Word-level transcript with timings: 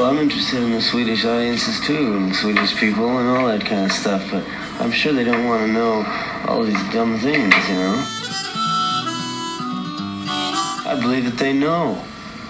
Well, 0.00 0.08
I'm 0.08 0.18
interested 0.18 0.62
in 0.62 0.70
the 0.70 0.80
Swedish 0.80 1.26
audiences 1.26 1.78
too, 1.80 2.16
and 2.16 2.34
Swedish 2.34 2.74
people 2.74 3.18
and 3.18 3.28
all 3.28 3.48
that 3.48 3.60
kind 3.66 3.84
of 3.84 3.92
stuff, 3.92 4.26
but 4.30 4.42
I'm 4.80 4.90
sure 4.90 5.12
they 5.12 5.24
don't 5.24 5.46
want 5.46 5.66
to 5.66 5.70
know 5.70 6.02
all 6.48 6.62
these 6.62 6.82
dumb 6.90 7.18
things, 7.18 7.54
you 7.68 7.74
know? 7.74 8.02
I 10.88 10.98
believe 10.98 11.26
that 11.26 11.36
they 11.36 11.52
know. 11.52 12.02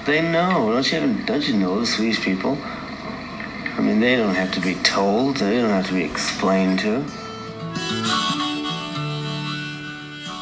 They 0.07 0.23
know. 0.23 0.71
Don't 0.71 0.93
you, 0.93 1.25
don't 1.27 1.49
you 1.49 1.57
know 1.57 1.81
the 1.81 1.87
Swedish 1.87 2.21
people? 2.21 2.57
I 2.63 3.81
mean, 3.83 3.99
they 3.99 4.15
don't 4.15 4.37
have 4.37 4.53
to 4.53 4.61
be 4.61 4.77
told. 4.85 5.39
They 5.39 5.61
don't 5.61 5.71
have 5.71 5.89
to 5.89 5.95
be 5.95 6.05
explained 6.05 6.79
to. 6.79 7.05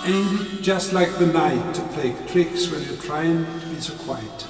It 0.04 0.60
just 0.60 0.92
like 0.92 1.16
the 1.16 1.28
night 1.28 1.74
to 1.74 1.80
play 1.94 2.14
tricks 2.26 2.70
when 2.70 2.82
you're 2.82 2.98
trying 2.98 3.46
to 3.60 3.66
be 3.68 3.80
so 3.80 3.94
quiet? 3.94 4.46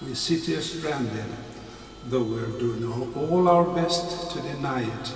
We 0.00 0.14
sit 0.14 0.44
here 0.44 0.60
stranded, 0.60 1.26
though 2.06 2.22
we're 2.22 2.58
doing 2.58 2.84
all 3.14 3.48
our 3.48 3.64
best 3.64 4.30
to 4.32 4.40
deny 4.42 4.82
it. 4.82 5.14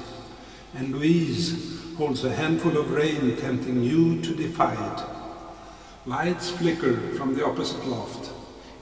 And 0.75 0.95
Louise 0.95 1.83
holds 1.97 2.25
a 2.25 2.35
handful 2.35 2.77
of 2.77 2.93
rain, 2.93 3.37
tempting 3.37 3.83
you 3.83 4.21
to 4.23 4.35
defy 4.35 4.75
it. 4.75 5.05
Lights 6.07 6.51
flicker 6.51 6.97
from 7.15 7.35
the 7.35 7.45
opposite 7.45 7.85
loft. 7.87 8.30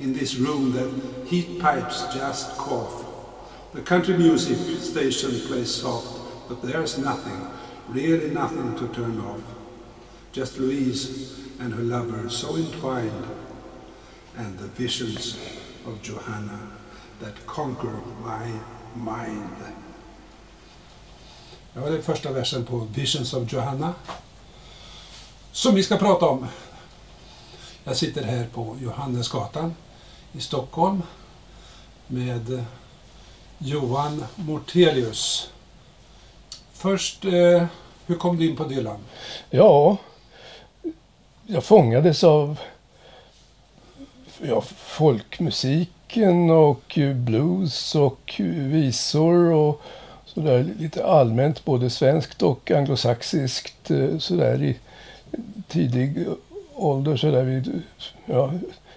In 0.01 0.13
this 0.13 0.35
room, 0.35 0.73
that 0.73 0.91
heat 1.27 1.61
pipes 1.61 2.13
just 2.13 2.57
cough. 2.59 3.07
The 3.73 3.81
country 3.83 4.17
music 4.19 4.59
station 4.81 5.31
plays 5.47 5.75
soft, 5.75 6.49
but 6.49 6.63
there's 6.63 6.99
nothing, 6.99 7.49
really 7.89 8.31
nothing 8.31 8.77
to 8.77 8.89
turn 8.89 9.21
off. 9.21 9.41
Just 10.33 10.59
Louise 10.59 11.41
and 11.61 11.73
her 11.73 11.83
lover 11.83 12.29
so 12.29 12.57
entwined, 12.57 13.27
and 14.37 14.59
the 14.59 14.67
visions 14.67 15.39
of 15.87 16.03
Johanna 16.03 16.59
that 17.25 17.47
conquer 17.47 17.93
my 18.25 18.53
mind. 18.95 19.51
Det 21.73 21.81
det 21.81 21.99
är 21.99 22.03
första 22.03 22.33
versen 22.33 22.65
på 22.65 22.79
Visions 22.95 23.35
of 23.35 23.53
Johanna. 23.53 23.95
Som 25.53 25.75
vi 25.75 25.83
ska 25.83 25.97
prata 25.97 26.27
om. 26.27 26.47
Jag 27.85 27.97
sitter 27.97 28.23
här 28.23 28.47
på 28.55 28.77
Johannesgatan 28.81 29.75
i 30.33 30.41
Stockholm 30.41 31.03
med 32.07 32.65
Johan 33.59 34.25
Mortelius. 34.37 35.51
Först, 36.73 37.25
eh, 37.25 37.65
hur 38.07 38.15
kom 38.17 38.37
du 38.37 38.51
in 38.51 38.57
på 38.57 38.65
Dylan? 38.65 38.99
Ja, 39.51 39.97
jag 41.47 41.65
fångades 41.65 42.25
av 42.25 42.59
ja, 44.43 44.61
folkmusiken 46.15 46.51
och 46.51 46.99
blues 47.15 47.95
och 47.95 48.41
visor 48.57 49.53
och 49.53 49.83
sådär 50.27 50.67
lite 50.79 51.07
allmänt 51.07 51.65
både 51.65 51.91
svenskt 51.91 52.43
och 52.43 52.71
anglosaxiskt 52.71 53.91
eh, 53.91 54.19
sådär 54.19 54.63
i 54.63 54.77
tidig 55.69 56.27
ålder 56.75 57.17
sådär 57.17 57.43
vid 57.43 57.83
ja, 58.27 58.53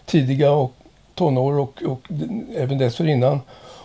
tidiga 0.05 0.51
och 0.51 0.73
tonår 1.15 1.59
och, 1.59 1.83
och 1.83 2.07
även 2.55 2.77
dessförinnan. 2.77 3.39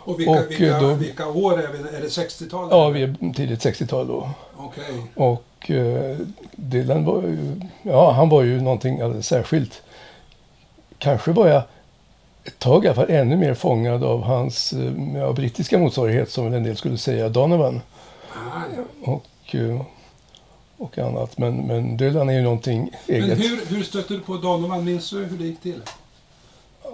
Och 0.05 0.21
vilka, 0.21 0.31
och 0.31 0.51
vilka, 0.51 0.81
då, 0.81 0.95
vilka 0.95 1.29
år 1.29 1.53
är 1.53 1.69
vi? 1.73 1.97
Är 1.97 2.01
det 2.01 2.09
60-tal? 2.09 2.69
Ja, 2.71 2.89
vi 2.89 3.03
är 3.03 3.33
tidigt 3.35 3.65
60-tal 3.65 4.07
då. 4.07 4.31
Okay. 4.59 4.95
Och 5.15 5.71
eh, 5.71 6.17
Dylan 6.57 7.05
var 7.05 7.23
ju, 7.23 7.61
ja 7.83 8.13
han 8.13 8.29
var 8.29 8.43
ju 8.43 8.61
någonting 8.61 9.01
alldeles 9.01 9.27
särskilt. 9.27 9.83
Kanske 10.99 11.33
var 11.33 11.49
jag 11.49 11.63
ett 12.45 12.59
tag 12.59 12.85
i 12.85 12.89
alla 12.89 12.95
fall 12.95 13.11
ännu 13.11 13.37
mer 13.37 13.55
fångad 13.55 14.05
av 14.05 14.23
hans 14.23 14.73
eh, 14.73 14.93
ja, 15.15 15.33
brittiska 15.33 15.79
motsvarighet 15.79 16.31
som 16.31 16.55
en 16.55 16.63
del 16.63 16.77
skulle 16.77 16.99
säga, 16.99 17.29
Donovan. 17.29 17.81
Ah, 18.33 18.63
och, 19.11 19.55
eh, 19.55 19.83
och 20.77 20.99
annat. 20.99 21.39
Men, 21.39 21.67
men 21.67 21.97
Dylan 21.97 22.29
är 22.29 22.33
ju 22.33 22.43
någonting 22.43 22.91
eget. 23.07 23.29
Men 23.29 23.39
hur, 23.39 23.77
hur 23.77 23.83
stötte 23.83 24.15
du 24.15 24.21
på 24.21 24.37
Donovan? 24.37 24.85
Minns 24.85 25.11
du 25.11 25.25
hur 25.25 25.39
det 25.39 25.45
gick 25.45 25.61
till? 25.61 25.83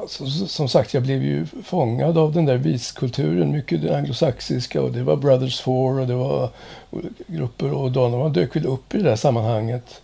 Alltså, 0.00 0.27
som 0.27 0.69
sagt, 0.69 0.95
jag 0.95 1.03
blev 1.03 1.23
ju 1.23 1.47
fångad 1.65 2.19
av 2.19 2.33
den 2.33 2.44
där 2.44 2.56
viskulturen. 2.56 3.53
Mycket 3.53 3.83
det 3.83 3.97
anglosaxiska 3.97 4.83
och 4.83 4.93
det 4.93 5.03
var 5.03 5.17
Brothers 5.17 5.61
Four 5.61 6.00
och 6.00 6.06
det 6.06 6.15
var 6.15 6.50
grupper 7.27 7.73
och 7.73 7.93
Donovan 7.93 8.33
dök 8.33 8.56
väl 8.56 8.67
upp 8.67 8.94
i 8.94 8.99
det 8.99 9.05
där 9.05 9.17
sammanhanget. 9.17 10.03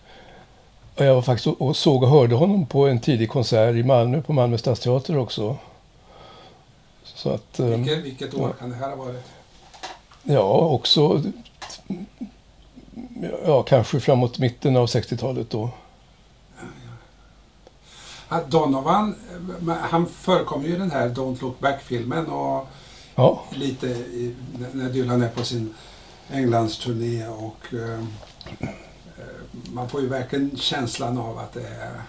Och 0.95 1.05
jag 1.05 1.15
var 1.15 1.21
faktiskt 1.21 1.47
och 1.47 1.77
såg 1.77 2.03
och 2.03 2.09
hörde 2.09 2.35
honom 2.35 2.65
på 2.65 2.87
en 2.87 2.99
tidig 2.99 3.29
konsert 3.29 3.75
i 3.75 3.83
Malmö, 3.83 4.21
på 4.21 4.33
Malmö 4.33 4.57
stadsteater 4.57 5.17
också. 5.17 5.57
Så 7.03 7.29
att, 7.29 7.59
ehm, 7.59 7.83
vilket, 7.83 8.05
vilket 8.05 8.33
år 8.33 8.53
kan 8.59 8.69
det 8.69 8.75
här 8.75 8.89
ha 8.89 8.95
varit? 8.95 9.23
Ja, 10.23 10.57
också 10.57 11.21
ja, 13.45 13.63
kanske 13.63 13.99
framåt 13.99 14.39
mitten 14.39 14.77
av 14.77 14.85
60-talet 14.85 15.49
då. 15.49 15.69
Att 18.27 18.51
Donovan, 18.51 19.15
han 19.81 20.05
förekommer 20.05 20.67
ju 20.67 20.75
i 20.75 20.77
den 20.77 20.91
här 20.91 21.09
Don't 21.09 21.41
Look 21.41 21.59
Back-filmen 21.59 22.27
och 22.27 22.67
ja. 23.15 23.43
lite 23.51 23.87
i, 23.87 24.35
när 24.71 24.89
Dylan 24.89 25.21
är 25.21 25.29
på 25.29 25.43
sin 25.43 25.73
Englandsturné 26.31 27.27
och 27.27 27.73
eh, 27.73 28.03
man 29.73 29.89
får 29.89 30.01
ju 30.01 30.07
verkligen 30.07 30.57
känslan 30.57 31.17
av 31.17 31.37
att 31.37 31.53
det 31.53 31.67
är 31.67 32.01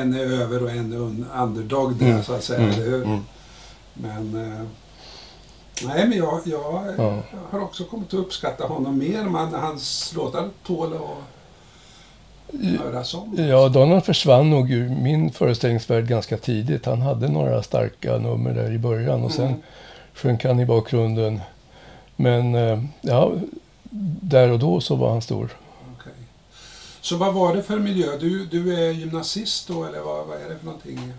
en 0.00 0.14
är 0.14 0.42
över 0.42 0.62
och 0.62 0.70
en 0.70 0.92
är 0.92 1.42
underdog 1.42 1.94
där 1.94 2.06
mm. 2.06 2.22
så 2.22 2.32
att 2.32 2.44
säga. 2.44 2.74
Mm. 2.74 3.02
Mm. 3.02 3.20
Men 3.94 4.52
eh, 4.52 4.66
nej, 5.86 6.08
men 6.08 6.18
jag, 6.18 6.40
jag 6.44 6.84
ja. 6.98 7.18
har 7.50 7.60
också 7.60 7.84
kommit 7.84 8.08
att 8.08 8.14
uppskatta 8.14 8.64
honom 8.64 8.98
mer. 8.98 9.24
Man, 9.24 9.54
hans 9.54 10.12
låtar 10.16 10.48
tål 10.66 10.92
att 10.94 12.80
höras 12.80 13.14
om. 13.14 13.34
Ja, 13.38 13.68
Donald 13.68 14.04
försvann 14.04 14.50
nog 14.50 14.70
ur 14.70 14.88
min 14.88 15.32
föreställningsvärld 15.32 16.06
ganska 16.06 16.36
tidigt. 16.36 16.86
Han 16.86 17.02
hade 17.02 17.28
några 17.28 17.62
starka 17.62 18.18
nummer 18.18 18.54
där 18.54 18.72
i 18.72 18.78
början 18.78 19.24
och 19.24 19.32
sen 19.32 19.46
mm. 19.46 19.60
sjönk 20.14 20.44
han 20.44 20.60
i 20.60 20.66
bakgrunden. 20.66 21.40
Men 22.16 22.54
eh, 22.54 22.82
ja, 23.00 23.32
där 24.20 24.50
och 24.50 24.58
då 24.58 24.80
så 24.80 24.96
var 24.96 25.10
han 25.10 25.22
stor. 25.22 25.50
Så 27.00 27.16
vad 27.16 27.34
var 27.34 27.56
det 27.56 27.62
för 27.62 27.78
miljö? 27.78 28.06
Du, 28.20 28.46
du 28.46 28.74
är 28.74 28.90
gymnasist 28.90 29.68
då, 29.68 29.84
eller 29.84 30.00
vad, 30.00 30.26
vad 30.26 30.36
är 30.36 30.48
det 30.48 30.56
för 30.58 30.66
någonting? 30.66 31.12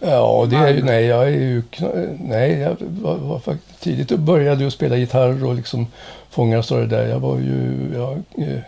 Ja, 0.00 0.46
det 0.50 0.56
är 0.56 0.74
ju, 0.74 0.82
nej, 0.82 1.04
jag 1.04 1.24
är 1.24 1.30
ju, 1.30 1.62
nej, 2.18 2.58
jag 2.58 2.76
var, 2.80 3.16
var 3.16 3.38
faktiskt 3.38 3.80
tidigt 3.80 4.10
och 4.10 4.18
började 4.18 4.64
ju 4.64 4.70
spela 4.70 4.96
gitarr 4.96 5.44
och 5.44 5.54
liksom 5.54 5.86
fånga 6.30 6.62
så 6.62 6.76
det 6.76 6.86
där. 6.86 7.08
Jag 7.08 7.20
var 7.20 7.38
ju, 7.38 7.90
ja, 7.94 8.16
eh, 8.44 8.60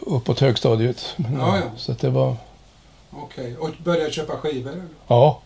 uppåt 0.00 0.40
högstadiet. 0.40 1.14
Ja, 1.16 1.58
ja. 1.58 1.62
Så 1.76 1.92
det 1.92 2.10
var... 2.10 2.36
Okej, 3.10 3.56
okay. 3.56 3.56
och 3.56 3.84
började 3.84 4.10
köpa 4.10 4.36
skivor? 4.36 4.82
Ja, 5.06 5.40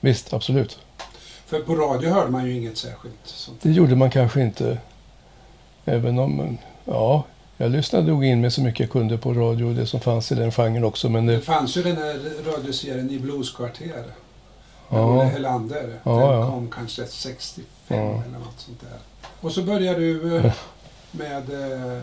visst, 0.00 0.32
absolut. 0.32 0.78
För 1.46 1.60
på 1.60 1.74
radio 1.74 2.10
hörde 2.10 2.30
man 2.30 2.46
ju 2.46 2.56
inget 2.56 2.76
särskilt. 2.76 3.14
Sånt. 3.24 3.58
Det 3.62 3.70
gjorde 3.70 3.96
man 3.96 4.10
kanske 4.10 4.42
inte. 4.42 4.78
Även 5.84 6.18
om, 6.18 6.58
ja, 6.84 7.24
jag 7.62 7.70
lyssnade 7.70 8.06
nog 8.06 8.24
in 8.24 8.40
med 8.40 8.52
så 8.52 8.60
mycket 8.60 8.80
jag 8.80 8.90
kunde 8.90 9.18
på 9.18 9.32
radio, 9.32 9.72
det 9.72 9.86
som 9.86 10.00
fanns 10.00 10.32
i 10.32 10.34
den 10.34 10.52
genren 10.52 10.84
också. 10.84 11.08
Men 11.08 11.26
det, 11.26 11.36
det 11.36 11.40
fanns 11.40 11.76
ju 11.76 11.82
den 11.82 11.96
här 11.96 12.20
radioserien 12.52 13.10
i 13.10 13.18
Blueskvarter. 13.18 14.04
Ja. 14.88 15.04
Olle 15.04 15.24
Helander. 15.24 15.98
Ja, 16.02 16.10
den 16.10 16.20
ja. 16.20 16.50
kom 16.50 16.70
kanske 16.70 17.06
65 17.06 17.64
ja. 17.88 17.94
eller 17.96 18.38
något 18.38 18.60
sånt 18.60 18.80
där. 18.80 18.98
Och 19.40 19.52
så 19.52 19.62
började 19.62 19.98
du 19.98 20.36
eh, 20.36 20.54
med 21.10 21.50
eh, 21.50 22.02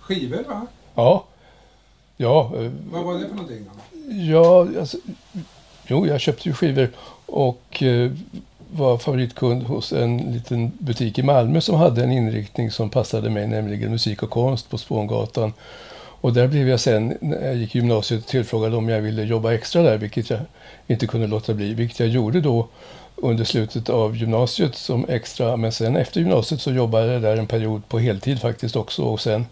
skivor 0.00 0.44
va? 0.48 0.66
Ja. 0.94 1.24
ja 2.16 2.52
eh, 2.56 2.70
Vad 2.90 3.04
var 3.04 3.14
det 3.14 3.28
för 3.28 3.34
någonting 3.34 3.64
då? 3.64 4.12
Ja, 4.12 4.68
alltså, 4.80 4.98
jo, 5.86 6.06
jag 6.06 6.20
köpte 6.20 6.48
ju 6.48 6.54
skivor 6.54 6.90
och 7.26 7.82
eh, 7.82 8.12
var 8.72 8.98
favoritkund 8.98 9.62
hos 9.62 9.92
en 9.92 10.16
liten 10.18 10.72
butik 10.78 11.18
i 11.18 11.22
Malmö 11.22 11.60
som 11.60 11.74
hade 11.74 12.04
en 12.04 12.12
inriktning 12.12 12.70
som 12.70 12.90
passade 12.90 13.30
mig, 13.30 13.46
nämligen 13.46 13.90
musik 13.90 14.22
och 14.22 14.30
konst 14.30 14.70
på 14.70 14.78
Spångatan. 14.78 15.52
Och 16.22 16.32
där 16.32 16.48
blev 16.48 16.68
jag 16.68 16.80
sen, 16.80 17.18
när 17.20 17.46
jag 17.46 17.56
gick 17.56 17.74
i 17.74 17.78
gymnasiet, 17.78 18.26
tillfrågad 18.26 18.74
om 18.74 18.88
jag 18.88 19.00
ville 19.00 19.22
jobba 19.22 19.52
extra 19.52 19.82
där, 19.82 19.98
vilket 19.98 20.30
jag 20.30 20.40
inte 20.86 21.06
kunde 21.06 21.26
låta 21.26 21.54
bli. 21.54 21.74
Vilket 21.74 22.00
jag 22.00 22.08
gjorde 22.08 22.40
då 22.40 22.68
under 23.16 23.44
slutet 23.44 23.88
av 23.88 24.16
gymnasiet 24.16 24.74
som 24.74 25.06
extra. 25.08 25.56
Men 25.56 25.72
sen 25.72 25.96
efter 25.96 26.20
gymnasiet 26.20 26.60
så 26.60 26.72
jobbade 26.72 27.12
jag 27.12 27.22
där 27.22 27.36
en 27.36 27.46
period 27.46 27.88
på 27.88 27.98
heltid 27.98 28.40
faktiskt 28.40 28.76
också. 28.76 29.02
Och 29.02 29.20
sen 29.20 29.46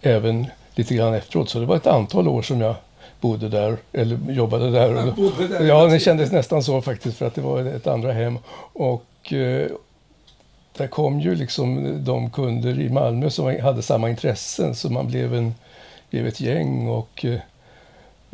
även 0.00 0.46
lite 0.74 0.94
grann 0.94 1.14
efteråt. 1.14 1.48
Så 1.48 1.58
det 1.58 1.66
var 1.66 1.76
ett 1.76 1.86
antal 1.86 2.28
år 2.28 2.42
som 2.42 2.60
jag 2.60 2.74
bodde 3.22 3.48
där, 3.48 3.76
eller 3.92 4.18
jobbade 4.28 4.70
där. 4.70 5.12
Bodde 5.12 5.48
där 5.48 5.64
ja, 5.64 5.86
det 5.86 5.98
kändes 5.98 6.32
nästan 6.32 6.62
så 6.62 6.82
faktiskt 6.82 7.16
för 7.16 7.26
att 7.26 7.34
det 7.34 7.40
var 7.40 7.60
ett 7.60 7.86
andra 7.86 8.12
hem. 8.12 8.38
Och 8.72 9.32
eh, 9.32 9.70
där 10.76 10.86
kom 10.86 11.20
ju 11.20 11.34
liksom 11.34 11.98
de 12.04 12.30
kunder 12.30 12.80
i 12.80 12.88
Malmö 12.88 13.30
som 13.30 13.60
hade 13.62 13.82
samma 13.82 14.10
intressen 14.10 14.74
så 14.74 14.90
man 14.90 15.06
blev, 15.06 15.34
en, 15.34 15.54
blev 16.10 16.26
ett 16.26 16.40
gäng 16.40 16.88
och 16.88 17.24
eh, 17.24 17.40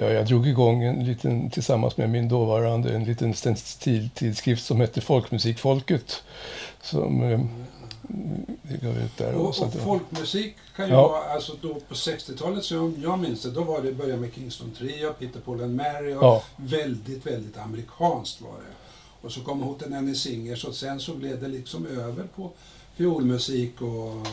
Ja, 0.00 0.06
jag 0.06 0.26
drog 0.26 0.46
igång 0.46 0.82
en 0.82 1.05
liten, 1.05 1.50
tillsammans 1.50 1.96
med 1.96 2.11
min 2.11 2.29
dåvarande, 2.29 2.94
en 2.94 3.05
liten 3.05 3.35
stenciltidskrift 3.35 4.64
som 4.64 4.81
hette 4.81 5.00
Folkmusikfolket. 5.00 6.23
Som 6.82 7.23
eh, 7.23 7.40
gav 8.83 8.99
ut 8.99 9.17
där. 9.17 9.35
Och, 9.35 9.49
och 9.49 9.59
var- 9.59 9.69
folkmusik 9.85 10.55
kan 10.77 10.87
ju 10.89 10.93
Ja. 10.93 11.09
vara, 11.09 11.23
alltså 11.33 11.53
då 11.63 11.75
på 11.75 11.95
60-talet 11.95 12.65
som 12.65 12.95
jag 13.03 13.19
minns 13.19 13.43
det, 13.43 13.51
då 13.51 13.63
var 13.63 13.81
det 13.83 13.93
börja 13.93 14.17
med 14.17 14.35
Kingston 14.35 14.71
Trio, 14.79 15.13
Peter 15.13 15.41
Paul 15.41 15.63
and 15.63 15.77
Mary 15.77 16.15
och 16.15 16.23
Ja. 16.25 16.43
väldigt, 16.57 17.27
väldigt 17.27 17.59
amerikanskt 17.59 18.41
var 18.41 18.51
det. 18.51 18.75
Och 19.27 19.33
så 19.33 19.41
kom 19.41 19.61
Hootenanny 19.63 20.15
Singers 20.15 20.65
och 20.65 20.75
sen 20.75 21.01
så 21.01 21.15
blev 21.15 21.41
det 21.43 21.49
liksom 21.49 21.87
över 21.87 22.25
på 22.37 22.51
fiolmusik 22.97 23.83
och... 23.83 24.27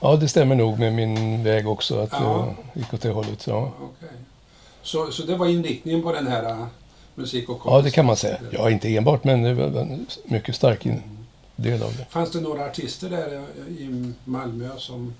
Ja, 0.00 0.16
det 0.16 0.28
stämmer 0.28 0.54
nog 0.54 0.78
med 0.78 0.92
min 0.94 1.44
väg 1.44 1.68
också, 1.68 1.98
att 1.98 2.12
Ja. 2.12 2.54
det 2.74 2.80
gick 2.80 2.94
åt 2.94 3.00
det 3.00 3.10
hållet. 3.10 3.46
Ja. 3.46 3.72
Okej. 3.82 4.08
Så, 4.82 5.10
så 5.12 5.22
det 5.22 5.36
var 5.36 5.46
inriktningen 5.46 6.02
på 6.02 6.12
den 6.12 6.26
här 6.26 6.50
äh, 6.50 6.66
musik 7.14 7.48
och 7.48 7.60
konst? 7.60 7.74
ja, 7.76 7.82
det 7.82 7.90
kan 7.90 8.06
man 8.06 8.16
säga. 8.16 8.38
Ja, 8.50 8.70
inte 8.70 8.96
enbart, 8.96 9.24
men 9.24 9.42
det 9.42 9.54
var 9.54 9.98
mycket 10.24 10.54
stark 10.56 10.86
in- 10.86 11.02
del 11.56 11.82
av 11.82 11.96
det. 11.96 12.04
Fanns 12.10 12.30
det 12.30 12.40
några 12.40 12.64
artister 12.66 13.10
där 13.10 13.44
i 13.68 14.12
Malmö 14.24 14.68
som 14.78 15.14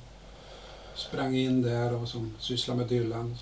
sprang 0.95 1.37
in 1.37 1.63
där 1.63 1.95
och 2.03 2.09
som 2.09 2.35
sysslade 2.39 2.79
med 2.81 2.89
Dylan? 2.89 3.37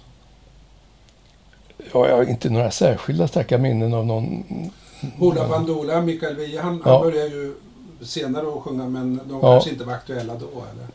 Ja, 1.92 2.08
jag 2.08 2.16
har 2.16 2.24
inte 2.24 2.50
några 2.50 2.70
särskilda 2.70 3.28
starka 3.28 3.58
minnen 3.58 3.94
av 3.94 4.06
någon. 4.06 4.44
Hoola 5.18 5.48
Bandoola, 5.48 6.00
Mikael 6.00 6.36
Wiehe, 6.36 6.60
han, 6.62 6.82
Ja. 6.84 6.92
han 6.92 7.00
började 7.02 7.28
ju 7.28 7.54
senare 8.02 8.48
att 8.56 8.62
sjunga 8.62 8.88
men 8.88 9.16
de 9.28 9.40
Ja. 9.42 9.52
kanske 9.52 9.70
inte 9.70 9.84
var 9.84 9.92
aktuella 9.92 10.34
då 10.34 10.46
eller? 10.72 10.86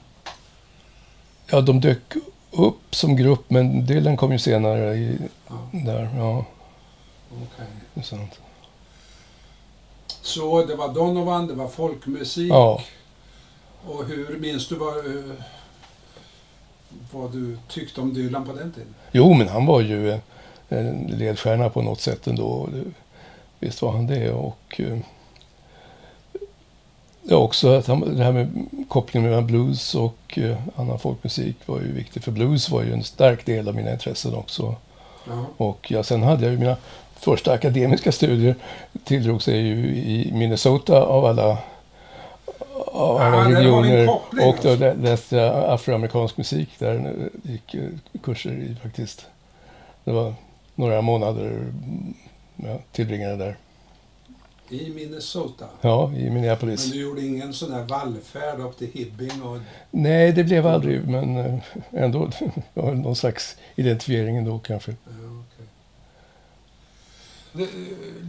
Ja, 1.51 1.61
de 1.61 1.79
dök 1.81 2.15
upp 2.51 2.95
som 2.95 3.15
grupp, 3.15 3.43
men 3.49 3.85
delen 3.85 4.17
kom 4.17 4.31
ju 4.31 4.39
senare 4.39 4.95
i, 4.95 5.17
Ja, 5.47 5.69
där. 5.71 6.09
Ja, 6.17 6.45
okej. 7.29 7.65
det 7.93 7.99
är 8.01 8.03
sant. 8.05 8.39
Så 10.21 10.65
det 10.65 10.75
var 10.75 10.93
Donovan, 10.93 11.47
det 11.47 11.53
var 11.53 11.67
folkmusik. 11.67 12.51
Ja. 12.51 12.81
Och 13.85 14.05
hur 14.05 14.39
minns 14.39 14.67
du 14.67 14.75
vad, 14.75 14.97
eh, 14.97 15.35
vad 17.11 17.31
du 17.31 17.57
tyckte 17.67 18.01
om 18.01 18.13
Dylan 18.13 18.45
på 18.45 18.53
den 18.53 18.71
tiden? 18.71 18.95
Jo, 19.11 19.33
men 19.33 19.47
han 19.47 19.65
var 19.65 19.81
ju 19.81 20.19
en 20.69 21.03
ledstjärna 21.07 21.69
på 21.69 21.81
något 21.81 22.01
sätt 22.01 22.27
ändå. 22.27 22.69
Visst 23.59 23.81
var 23.81 23.91
han 23.91 24.07
det. 24.07 24.31
Och 24.31 24.81
eh, 24.81 24.97
ja, 27.23 27.35
också 27.35 27.69
att 27.69 27.87
han, 27.87 28.15
det 28.17 28.23
här 28.23 28.31
med 28.31 28.67
kopplingen 28.89 29.29
mellan 29.29 29.47
blues 29.47 29.95
och 29.95 30.39
eh, 30.39 30.57
annan 30.75 30.99
folkmusik 30.99 31.55
var 31.65 31.79
ju 31.79 31.91
viktigt. 31.91 32.23
För 32.23 32.31
blues 32.31 32.69
var 32.69 32.83
ju 32.83 32.93
en 32.93 33.03
stark 33.03 33.45
del 33.45 33.67
av 33.67 33.75
mina 33.75 33.91
intressen 33.91 34.35
också. 34.35 34.75
Ja. 35.27 35.45
Och 35.57 35.91
ja, 35.91 36.03
sen 36.03 36.23
hade 36.23 36.43
jag 36.43 36.51
ju 36.51 36.59
mina 36.59 36.77
första 37.19 37.51
akademiska 37.53 38.11
studier 38.11 38.55
tilldrog 39.03 39.41
sig 39.41 39.57
ju 39.59 39.73
i 39.95 40.31
Minnesota 40.33 41.01
av 41.03 41.25
alla, 41.25 41.57
av 42.85 43.17
alla 43.17 43.45
en 43.45 43.55
regioner. 43.55 44.05
koppling 44.07 44.47
Och 44.47 44.57
då 44.61 44.69
alltså. 44.69 44.75
lä- 44.85 44.93
läste 44.93 45.35
jag 45.35 45.69
afroamerikansk 45.73 46.37
musik 46.37 46.69
där. 46.79 47.13
gick 47.43 47.73
eh, 47.73 47.81
kurser 48.23 48.51
i 48.51 48.75
faktiskt. 48.83 49.25
Det 50.03 50.11
var 50.11 50.33
några 50.75 51.01
månader 51.01 51.45
mm, 51.49 52.13
jag 52.55 52.79
tillbringade 52.91 53.35
där. 53.35 53.57
I 54.71 54.89
Minnesota. 54.89 55.65
Ja, 55.81 56.11
i 56.17 56.23
Men 56.23 56.33
Minneapolis. 56.33 56.91
du 56.91 57.01
gjorde 57.01 57.21
ingen 57.25 57.53
sån 57.53 57.71
där 57.71 57.83
vallfärd 57.83 58.59
upp 58.59 58.77
till 58.77 58.87
Hibbing 58.93 59.41
och... 59.43 59.57
Nej, 59.91 60.31
det 60.31 60.43
blev 60.43 60.67
aldrig, 60.67 61.07
men 61.07 61.37
eh, 61.37 61.59
ändå. 61.91 62.29
Någon 62.73 63.15
slags 63.15 63.55
identifiering 63.75 64.37
ändå 64.37 64.59
kanske. 64.59 64.91
Ja, 64.91 65.07
okej. 65.17 65.58
Det 67.53 67.67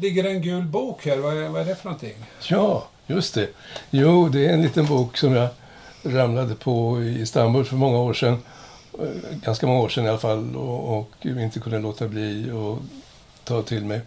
ligger 0.00 0.24
en 0.24 0.42
gul 0.42 0.62
bok 0.64 1.06
här. 1.06 1.16
Vad 1.18 1.36
är, 1.36 1.48
vad 1.48 1.60
är 1.62 1.64
det 1.64 1.76
för 1.76 1.84
någonting? 1.84 2.14
Ja, 2.48 2.88
just 3.06 3.34
det. 3.34 3.48
Jo, 3.90 4.28
det 4.28 4.46
är 4.46 4.52
en 4.52 4.62
liten 4.62 4.86
bok 4.86 5.16
som 5.16 5.32
jag 5.34 5.48
ramlade 6.02 6.54
på 6.54 7.02
i 7.02 7.20
Istanbul 7.20 7.64
för 7.64 7.76
många 7.76 7.98
år 7.98 8.14
sedan. 8.14 8.38
Eh, 8.98 9.06
Ganska 9.44 9.66
många 9.66 9.80
år 9.80 9.88
sedan 9.88 10.04
i 10.04 10.08
alla 10.08 10.18
fall. 10.18 10.56
Och, 10.56 10.98
och 10.98 11.10
inte 11.26 11.60
kunde 11.60 11.78
låta 11.78 12.08
bli 12.08 12.50
att 12.50 12.78
ta 13.44 13.62
till 13.62 13.84
mig. 13.84 14.00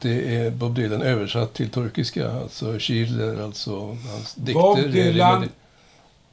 Det 0.00 0.36
är 0.36 0.50
Bob 0.50 0.74
Dylan 0.74 1.02
översatt 1.02 1.54
till 1.54 1.70
turkiska. 1.70 2.30
Alltså 2.32 2.78
Schiller, 2.78 3.42
alltså 3.42 3.86
hans 3.86 4.34
dikter. 4.34 4.52
Bob 4.62 4.78
Dylan 4.78 5.48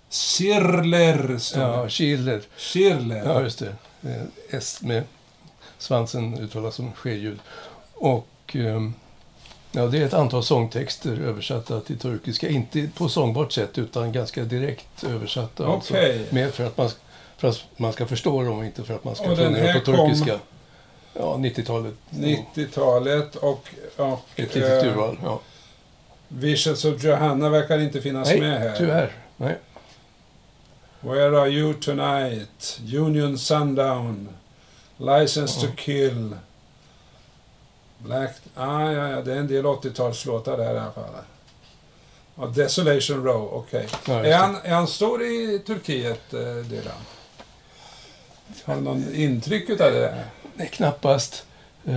står 0.10 1.62
Ja. 1.62 1.90
Schiller. 1.90 2.42
Schirler. 2.58 3.22
Ja, 3.26 3.42
just 3.42 3.60
det. 3.60 3.76
S 4.50 4.80
med 4.82 5.04
svansen 5.78 6.38
uttalas 6.40 6.76
som 6.76 6.92
ske-ljud. 6.94 7.40
Och 7.96 8.28
ehm, 8.54 8.94
ja, 9.72 9.86
det 9.88 9.98
är 9.98 10.06
ett 10.06 10.14
antal 10.14 10.44
sångtexter 10.44 11.20
översatta 11.22 11.80
till 11.82 12.00
turkiska. 12.00 12.50
Inte 12.50 12.90
på 12.98 13.10
sångbart 13.10 13.52
sätt 13.52 13.78
utan 13.78 14.12
ganska 14.12 14.44
direkt 14.44 15.04
översatta. 15.04 15.68
alltså. 15.68 15.94
Okej. 15.94 16.26
Mer 16.30 16.50
för 16.50 16.66
att, 16.66 16.78
man, 16.78 16.90
för 17.38 17.48
att 17.48 17.64
man 17.78 17.94
ska 17.94 18.06
förstå 18.08 18.44
dem 18.44 18.58
och 18.60 18.66
inte 18.66 18.84
för 18.84 18.94
att 18.96 19.04
man 19.04 19.16
ska 19.16 19.36
sjunga 19.36 19.74
på 19.74 19.80
kom- 19.80 19.96
turkiska. 19.96 20.40
Ja, 21.14 21.36
90-talet. 21.38 21.94
90-talet 22.10 23.36
och... 23.36 23.68
och 23.98 24.20
Ett 24.36 24.56
litet 24.56 24.84
eh, 24.84 24.90
urval. 24.92 25.18
Ja. 25.24 25.40
Visions 26.28 26.86
of 26.86 27.04
Johanna 27.04 27.50
verkar 27.50 27.80
inte 27.80 28.02
finnas 28.02 28.28
Nej, 28.28 28.40
med 28.40 28.60
här. 28.60 28.76
tyvärr. 28.78 29.12
Nej. 29.38 29.56
Where 31.02 31.42
are 31.42 31.50
you 31.50 31.74
tonight? 31.74 32.80
Union 32.96 33.38
Sundown. 33.38 34.30
License 34.98 35.62
to 35.62 35.68
Ja. 35.68 35.74
kill. 35.78 36.36
Black... 38.06 38.36
Ah, 38.56 38.92
ja, 38.92 39.10
ja, 39.10 39.22
det 39.22 39.34
är 39.34 39.38
en 39.38 39.48
del 39.48 39.66
80-talslåtar 39.66 40.58
där 40.58 40.74
i 40.76 40.78
alla 40.78 40.92
fall. 40.92 41.04
Ja, 42.36 42.46
Desolation 42.46 43.24
Row, 43.24 43.50
okej. 43.54 43.88
Ja, 44.08 44.18
just 44.18 44.28
är, 44.28 44.38
han, 44.38 44.56
är 44.64 44.74
han 44.76 44.88
stor 44.88 45.24
i 45.24 45.60
Turkiet, 45.68 46.34
eh, 46.34 46.40
Dylan? 46.56 46.94
Har 48.66 48.76
du 48.76 48.82
någon 48.82 49.16
intryck 49.16 49.70
utav 49.70 49.92
det? 49.92 50.24
Nej, 50.56 50.68
knappast. 50.74 51.46
Eh, 51.86 51.94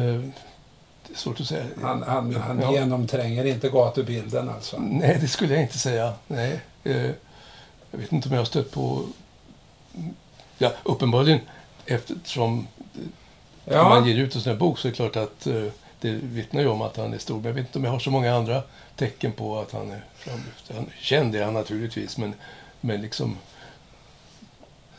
det 1.07 1.15
är 1.15 1.17
svårt 1.17 1.41
att 1.41 1.47
säga. 1.47 1.65
Han, 1.83 2.03
han, 2.03 2.35
han 2.37 2.61
Ja. 2.61 2.73
genomtränger 2.73 3.45
inte 3.45 3.69
gatubilden 3.69 4.49
alltså? 4.49 4.77
Nej, 4.79 5.19
det 5.21 5.29
skulle 5.29 5.55
jag 5.55 5.63
inte 5.63 5.79
säga. 5.79 6.13
Nej. 6.27 6.61
Eh, 6.85 7.11
jag 7.91 7.99
vet 7.99 8.13
inte 8.13 8.29
om 8.29 8.35
jag 8.35 8.41
har 8.41 8.47
stött 8.47 8.71
på... 8.71 9.05
Ja, 10.59 10.73
uppenbarligen 10.85 11.41
eftersom 11.87 12.67
Ja. 13.65 13.89
man 13.89 14.09
ger 14.09 14.17
ut 14.17 14.35
en 14.35 14.41
sån 14.41 14.53
här 14.53 14.59
bok 14.59 14.79
så 14.79 14.89
är 14.89 14.93
det 14.93 14.97
klart 14.97 15.17
att 15.17 15.47
eh, 15.47 15.65
det 16.01 16.11
vittnar 16.11 16.61
ju 16.61 16.69
om 16.69 16.83
att 16.83 16.97
han 16.97 17.15
är 17.15 17.19
stor. 17.19 17.35
Men 17.35 17.45
jag 17.45 17.53
vet 17.53 17.67
inte 17.67 17.79
om 17.79 17.85
jag 17.85 17.91
har 17.91 17.99
så 17.99 18.11
många 18.11 18.35
andra 18.35 18.63
tecken 18.97 19.33
på 19.33 19.59
att 19.59 19.73
han 19.73 19.91
är 19.91 20.05
framlyft. 20.17 20.73
Han, 20.75 20.91
känd 21.01 21.35
är 21.35 21.45
han 21.45 21.55
naturligtvis, 21.55 22.19
men, 22.19 22.35
men 22.81 23.03
liksom... 23.03 23.37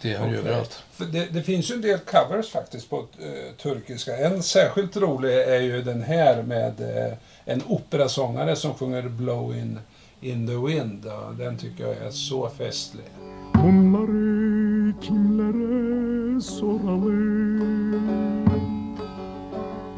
Det 0.02 0.14
är 0.14 0.20
han 0.20 0.30
ju 0.30 0.40
Okej. 0.40 0.50
överallt. 0.50 0.84
Det, 0.98 1.26
det 1.26 1.44
finns 1.44 1.72
ju 1.72 1.76
en 1.76 1.82
del 1.82 2.00
covers 2.00 2.50
faktiskt 2.50 2.90
på 2.90 2.98
eh, 3.00 3.56
turkiska. 3.62 4.18
En 4.18 4.44
särskilt 4.44 4.98
rolig 4.98 5.34
är 5.34 5.62
ju 5.62 5.82
den 5.82 6.04
här 6.04 6.44
med 6.44 6.82
eh, 6.82 7.14
en 7.46 7.64
operasångare 7.68 8.56
som 8.56 8.74
sjunger 8.74 9.02
Blow 9.02 9.58
in, 9.58 9.80
in 10.22 10.48
the 10.48 10.54
wind. 10.54 11.06
Och 11.06 11.36
den 11.36 11.58
tycker 11.58 11.84
jag 11.84 11.98
är 11.98 12.12
så 12.12 12.50
festlig. 12.50 13.06
Bunları 13.54 14.94
kimlere 15.02 16.42
soralım 16.42 17.59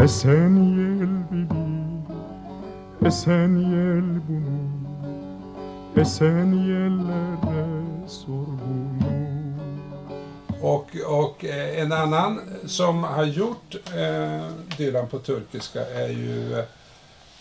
Esen 0.03 0.55
yel 0.57 1.15
bilir 1.31 3.07
Esen 3.07 3.53
yel 3.57 4.07
bunu 4.27 6.01
Esen 6.01 6.53
yellere 6.53 7.65
sor 8.07 8.47
bunu 8.61 9.59
Och, 10.61 10.87
och 11.07 11.45
eh, 11.45 11.81
en 11.81 11.91
annan 11.91 12.41
som 12.65 13.03
har 13.03 13.23
gjort 13.23 13.75
eh, 13.95 14.47
Dylan 14.77 15.07
på 15.07 15.19
turkiska 15.19 15.85
är 15.85 16.07
ju 16.07 16.59
eh, 16.59 16.65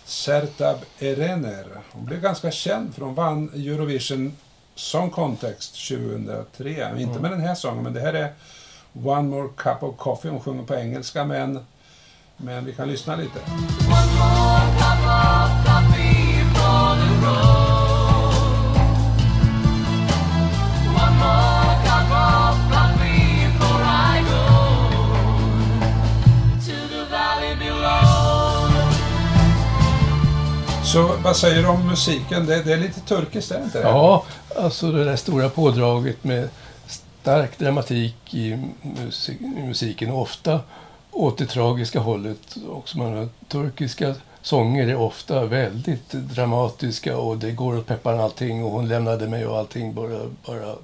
Sertab 0.04 0.78
Erener. 0.98 1.66
Hon 1.92 2.04
blev 2.04 2.20
ganska 2.20 2.50
känd 2.50 2.94
för 2.94 3.02
hon 3.02 3.14
vann 3.14 3.50
Eurovision 3.54 4.36
Song 4.74 5.10
Contest 5.10 5.88
2003. 5.88 6.90
Inte 6.98 7.20
med 7.20 7.30
den 7.30 7.40
här 7.40 7.54
sången, 7.54 7.82
men 7.82 7.94
det 7.94 8.00
här 8.00 8.14
är 8.14 8.32
One 8.92 9.28
More 9.28 9.48
Cup 9.56 9.82
of 9.82 9.96
Coffee. 9.96 10.30
Hon 10.30 10.40
sjunger 10.40 10.62
på 10.62 10.74
engelska, 10.74 11.24
men, 11.24 11.60
men 12.44 12.64
vi 12.64 12.72
kan 12.72 12.88
lyssna 12.88 13.16
lite. 13.16 13.40
Så 30.92 31.16
vad 31.24 31.36
säger 31.36 31.62
du 31.62 31.68
om 31.68 31.86
musiken? 31.86 32.46
Det, 32.46 32.62
det 32.62 32.72
är 32.72 32.76
lite 32.76 33.00
turkiskt, 33.00 33.50
är 33.50 33.58
det 33.58 33.64
inte 33.64 33.78
det? 33.78 33.88
Ja, 33.88 34.24
alltså 34.56 34.92
det 34.92 35.04
där 35.04 35.16
stora 35.16 35.48
pådraget 35.48 36.24
med 36.24 36.48
stark 36.86 37.58
dramatik 37.58 38.34
i, 38.34 38.58
musik, 38.82 39.40
i 39.40 39.66
musiken. 39.66 40.10
Och 40.10 40.22
ofta 40.22 40.60
åt 41.12 41.38
det 41.38 41.46
tragiska 41.46 42.00
hållet. 42.00 42.56
Också 42.70 42.98
man 42.98 43.16
har, 43.16 43.28
turkiska 43.48 44.14
sånger 44.42 44.88
är 44.88 44.96
ofta 44.96 45.44
väldigt 45.44 46.10
dramatiska 46.12 47.18
och 47.18 47.36
det 47.38 47.50
går 47.50 47.78
åt 47.78 47.86
pepparn 47.86 48.20
allting 48.20 48.64
och 48.64 48.70
hon 48.70 48.88
lämnade 48.88 49.28
mig 49.28 49.46
och 49.46 49.58
allting 49.58 49.94
bara, 49.94 50.20
bara 50.46 50.74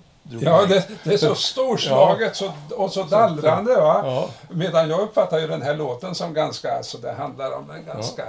Ja, 0.40 0.66
det, 0.66 0.88
det 1.04 1.12
är 1.14 1.18
så 1.18 1.34
storslaget 1.34 2.36
så, 2.36 2.52
och 2.76 2.92
så 2.92 3.02
dallrande. 3.02 3.74
Va? 3.76 4.02
Ja. 4.04 4.28
Medan 4.50 4.90
jag 4.90 5.00
uppfattar 5.00 5.38
ju 5.38 5.46
den 5.46 5.62
här 5.62 5.74
låten 5.74 6.14
som 6.14 6.34
ganska, 6.34 6.72
alltså 6.76 6.98
det 6.98 7.12
handlar 7.12 7.56
om 7.56 7.70
en 7.70 7.84
ganska 7.84 8.24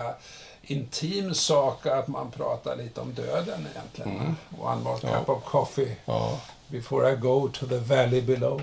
intim 0.62 1.34
sak, 1.34 1.86
att 1.86 2.08
man 2.08 2.32
pratar 2.32 2.76
lite 2.76 3.02
om 3.02 3.14
döden 3.14 3.68
egentligen. 3.76 4.36
va? 4.50 4.72
One 4.74 4.82
more 4.84 4.98
Mm. 5.04 5.14
Ja. 5.14 5.20
cup 5.20 5.30
of 5.30 5.44
coffee 5.44 5.96
Ja. 6.06 6.30
before 6.68 7.12
I 7.12 7.16
go 7.16 7.50
to 7.54 7.66
the 7.66 7.78
valley 7.78 8.22
below. 8.22 8.62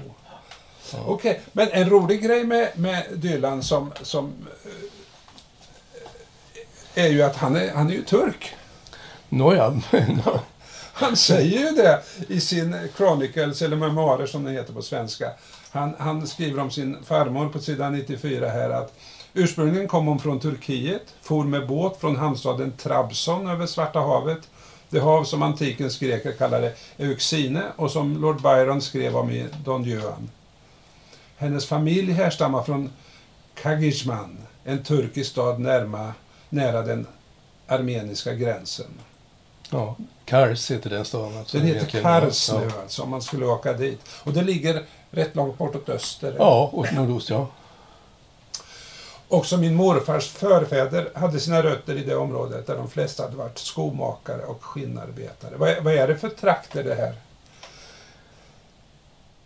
Okej, 1.07 1.41
men 1.53 1.69
en 1.73 1.91
rolig 1.91 2.23
grej 2.23 2.45
med, 2.45 2.69
med 2.75 3.05
Dylan 3.13 3.63
som, 3.63 3.93
som 4.03 4.33
eh, 6.95 7.05
är 7.05 7.09
ju 7.09 7.23
att 7.23 7.37
han 7.37 7.57
är, 7.57 7.71
han 7.75 7.91
är 7.91 7.95
ju 7.95 8.03
turk. 8.03 8.55
Nåja, 9.29 9.81
men, 9.91 10.23
Han 10.97 11.17
säger 11.17 11.59
ju 11.59 11.77
det 11.77 12.03
i 12.29 12.41
sin 12.41 12.77
Chronicles, 12.97 13.63
eller 13.63 13.77
memoarer 13.77 14.27
som 14.27 14.45
det 14.45 14.51
heter 14.51 14.73
på 14.73 14.83
svenska. 14.83 15.31
Han, 15.71 15.95
han 15.99 16.27
skriver 16.27 16.63
om 16.63 16.71
sin 16.71 16.97
farmor 17.05 17.49
på 17.49 17.59
sidan 17.59 17.93
94 17.93 18.49
här 18.49 18.71
att 18.71 18.93
ursprungligen 19.35 19.89
kom 19.89 20.07
hon 20.07 20.19
från 20.19 20.41
Turkiet, 20.41 21.15
for 21.23 21.45
med 21.45 21.67
båt 21.67 22.01
från 22.01 22.17
hamnstaden 22.17 22.73
Trabzon 22.73 23.49
över 23.49 23.67
Svarta 23.67 24.01
havet. 24.01 24.49
Det 24.91 25.01
hav 25.01 25.25
som 25.25 25.43
antikens 25.43 25.99
greker 25.99 26.33
kallade 26.33 26.73
Euxine 26.99 27.63
och 27.77 27.91
som 27.91 28.21
Lord 28.21 28.43
Byron 28.43 28.83
skrev 28.83 29.17
om 29.17 29.31
i 29.31 29.47
Don 29.65 29.85
Juan. 29.85 30.31
Hennes 31.45 31.67
familj 31.67 32.13
härstammar 32.13 32.63
från 32.63 32.91
Kagizman, 33.55 34.39
en 34.65 34.83
turkisk 34.83 35.31
stad 35.31 35.61
närma, 35.61 36.13
nära 36.49 36.83
den 36.83 37.07
armeniska 37.67 38.35
gränsen. 38.35 38.87
ja, 39.71 39.97
Kars 40.25 40.71
heter 40.71 40.91
den 40.91 41.05
staden. 41.05 41.39
Alltså, 41.39 41.59
Den 41.59 41.67
heter. 41.67 42.03
Kars 42.03 42.49
ja. 42.49 42.61
nu 42.61 42.71
alltså, 42.83 43.03
om 43.03 43.11
man 43.11 43.23
skulle 43.23 43.47
åka 43.47 43.73
dit. 43.73 44.01
Och 44.25 44.33
det 44.33 44.43
ligger 44.43 44.85
rätt 45.11 45.37
långt 45.37 45.59
bortåt 45.59 45.89
öster. 45.89 46.35
Ja, 46.39 46.71
och 46.73 46.93
nordost, 46.93 47.31
ja. 47.31 47.47
Också 49.29 49.57
min 49.57 49.75
morfars 49.75 50.29
förfäder 50.29 51.09
hade 51.15 51.41
sina 51.41 51.63
rötter 51.63 51.97
i 51.97 52.05
det 52.05 52.17
området 52.17 52.67
där 52.67 52.77
de 52.77 52.91
flesta 52.91 53.23
hade 53.23 53.37
varit 53.37 53.59
skomakare 53.59 54.43
och 54.43 54.65
skinnarbetare. 54.65 55.57
Vad 55.57 55.69
är, 55.69 55.81
vad 55.81 55.95
är 55.95 56.09
det 56.09 56.17
för 56.17 56.29
trakter 56.29 56.85
det 56.85 56.95
här? 56.95 57.15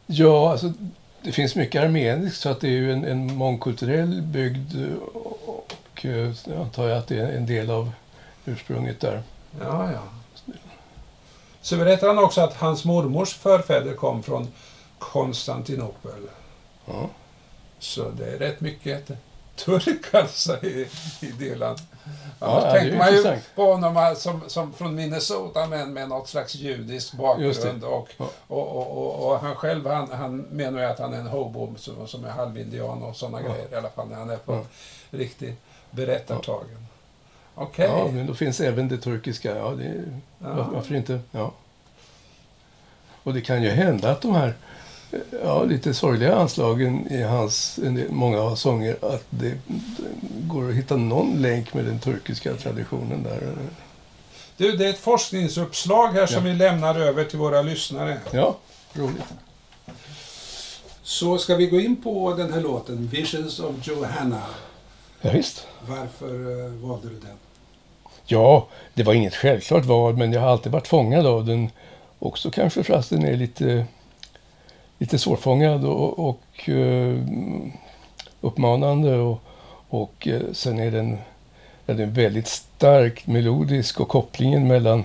Ja, 0.06 0.52
alltså 0.52 0.72
det 1.22 1.32
finns 1.32 1.54
mycket 1.54 1.82
armeniskt 1.82 2.40
så 2.40 2.48
att 2.48 2.60
det 2.60 2.68
är 2.68 2.72
ju 2.72 2.92
en, 2.92 3.04
en 3.04 3.36
mångkulturell 3.36 4.22
bygd 4.22 4.76
och 5.46 6.04
eh, 6.04 6.32
jag 6.44 6.60
antar 6.60 6.88
jag 6.88 6.98
att 6.98 7.06
det 7.06 7.18
är 7.18 7.32
en 7.32 7.46
del 7.46 7.70
av 7.70 7.92
ursprunget 8.44 9.00
där. 9.00 9.22
Ja, 9.60 9.92
ja. 9.92 10.02
Så 11.60 11.76
berättar 11.76 12.06
han 12.06 12.18
också 12.18 12.40
att 12.40 12.54
hans 12.54 12.84
mormors 12.84 13.34
förfäder 13.34 13.94
kom 13.94 14.22
från 14.22 14.48
Konstantinopel. 14.98 16.28
Ja. 16.86 17.08
Så 17.78 18.10
det 18.10 18.32
är 18.32 18.38
rätt 18.38 18.60
mycket 18.60 19.10
turk 19.58 20.14
alltså 20.14 20.64
i, 20.64 20.88
i 21.20 21.26
Dylan. 21.26 21.76
Ja, 22.40 22.60
är 22.66 22.80
tänker 22.80 22.98
man 22.98 23.12
ju 23.14 23.38
på 23.54 23.72
honom 23.72 24.14
som, 24.16 24.42
som 24.46 24.72
från 24.72 24.94
Minnesota 24.94 25.66
men 25.66 25.92
med 25.92 26.08
något 26.08 26.28
slags 26.28 26.54
judisk 26.54 27.12
bakgrund. 27.12 27.84
Och, 27.84 28.08
Ja. 28.18 28.30
och, 28.46 28.76
och, 28.76 28.98
och, 28.98 29.32
och 29.32 29.38
han 29.40 29.54
själv 29.56 29.86
han, 29.86 30.12
han 30.12 30.36
menar 30.38 30.78
ju 30.80 30.84
att 30.84 30.98
han 30.98 31.14
är 31.14 31.18
en 31.18 31.26
hobo 31.26 31.74
som, 31.76 32.08
som 32.08 32.24
är 32.24 32.28
halvindian 32.30 33.02
och 33.02 33.16
sådana 33.16 33.40
Ja. 33.40 33.48
grejer 33.52 33.68
i 33.72 33.74
alla 33.74 33.88
fall 33.90 34.08
när 34.08 34.16
han 34.16 34.30
är 34.30 34.36
på 34.36 34.52
Ja. 34.52 34.62
riktigt 35.18 35.56
berättartagen. 35.90 36.86
Okej. 37.54 37.86
ja, 37.92 38.08
men 38.12 38.26
då 38.26 38.34
finns 38.34 38.60
även 38.60 38.88
det 38.88 38.98
turkiska. 38.98 39.56
Ja, 39.56 39.70
det 39.70 40.04
Ja. 40.38 40.68
Varför 40.72 40.94
inte? 40.94 41.20
Ja. 41.30 41.52
Och 43.22 43.34
det 43.34 43.40
kan 43.40 43.62
ju 43.62 43.68
hända 43.68 44.10
att 44.10 44.20
de 44.20 44.34
här 44.34 44.54
ja, 45.44 45.64
lite 45.64 45.94
sorgliga 45.94 46.34
anslagen 46.34 47.12
i 47.12 47.22
hans, 47.22 47.78
många 48.08 48.40
av 48.40 48.54
sånger, 48.56 48.96
att 49.02 49.24
det, 49.30 49.58
går 50.42 50.68
att 50.68 50.74
hitta 50.74 50.96
någon 50.96 51.42
länk 51.42 51.74
med 51.74 51.84
den 51.84 51.98
turkiska 51.98 52.54
traditionen 52.54 53.22
där. 53.22 53.52
Du, 54.56 54.76
det 54.76 54.86
är 54.86 54.90
ett 54.90 54.98
forskningsuppslag 54.98 56.08
här 56.08 56.26
som 56.26 56.46
Ja. 56.46 56.52
vi 56.52 56.58
lämnar 56.58 56.94
över 57.00 57.24
till 57.24 57.38
våra 57.38 57.62
lyssnare. 57.62 58.18
Ja, 58.30 58.56
roligt. 58.92 59.24
Så 61.02 61.38
ska 61.38 61.56
vi 61.56 61.66
gå 61.66 61.80
in 61.80 62.02
på 62.02 62.34
den 62.34 62.52
här 62.52 62.60
låten, 62.60 63.08
Visions 63.12 63.60
of 63.60 63.74
Johanna. 63.86 64.42
Ja, 65.20 65.30
visst. 65.30 65.66
Varför 65.88 66.64
eh, 66.64 66.70
valde 66.72 67.08
du 67.08 67.14
den? 67.14 67.36
Ja, 68.26 68.68
det 68.94 69.02
var 69.02 69.14
inget 69.14 69.34
självklart 69.34 69.84
val, 69.84 70.16
men 70.16 70.32
jag 70.32 70.40
har 70.40 70.48
alltid 70.48 70.72
varit 70.72 70.88
fångad 70.88 71.26
av 71.26 71.46
den. 71.46 71.70
Också 72.18 72.50
kanske 72.50 72.82
för 72.82 72.94
att 72.94 73.10
den 73.10 73.24
är 73.24 73.36
lite, 73.36 73.84
lite 74.98 75.18
svårfångad 75.18 75.84
och, 75.84 76.28
och 76.28 76.68
eh, 76.68 77.18
uppmanande. 78.40 79.16
Och, 79.16 79.42
och 79.88 80.28
eh, 80.28 80.40
sen 80.52 80.78
är 80.78 80.90
den, 80.90 81.18
är 81.86 81.94
den 81.94 82.12
väldigt 82.12 82.48
starkt 82.48 83.26
melodisk 83.26 84.00
och 84.00 84.08
kopplingen 84.08 84.68
mellan 84.68 85.04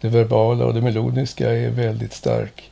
det 0.00 0.08
verbala 0.08 0.64
och 0.64 0.74
det 0.74 0.80
melodiska 0.80 1.52
är 1.52 1.70
väldigt 1.70 2.12
stark. 2.12 2.70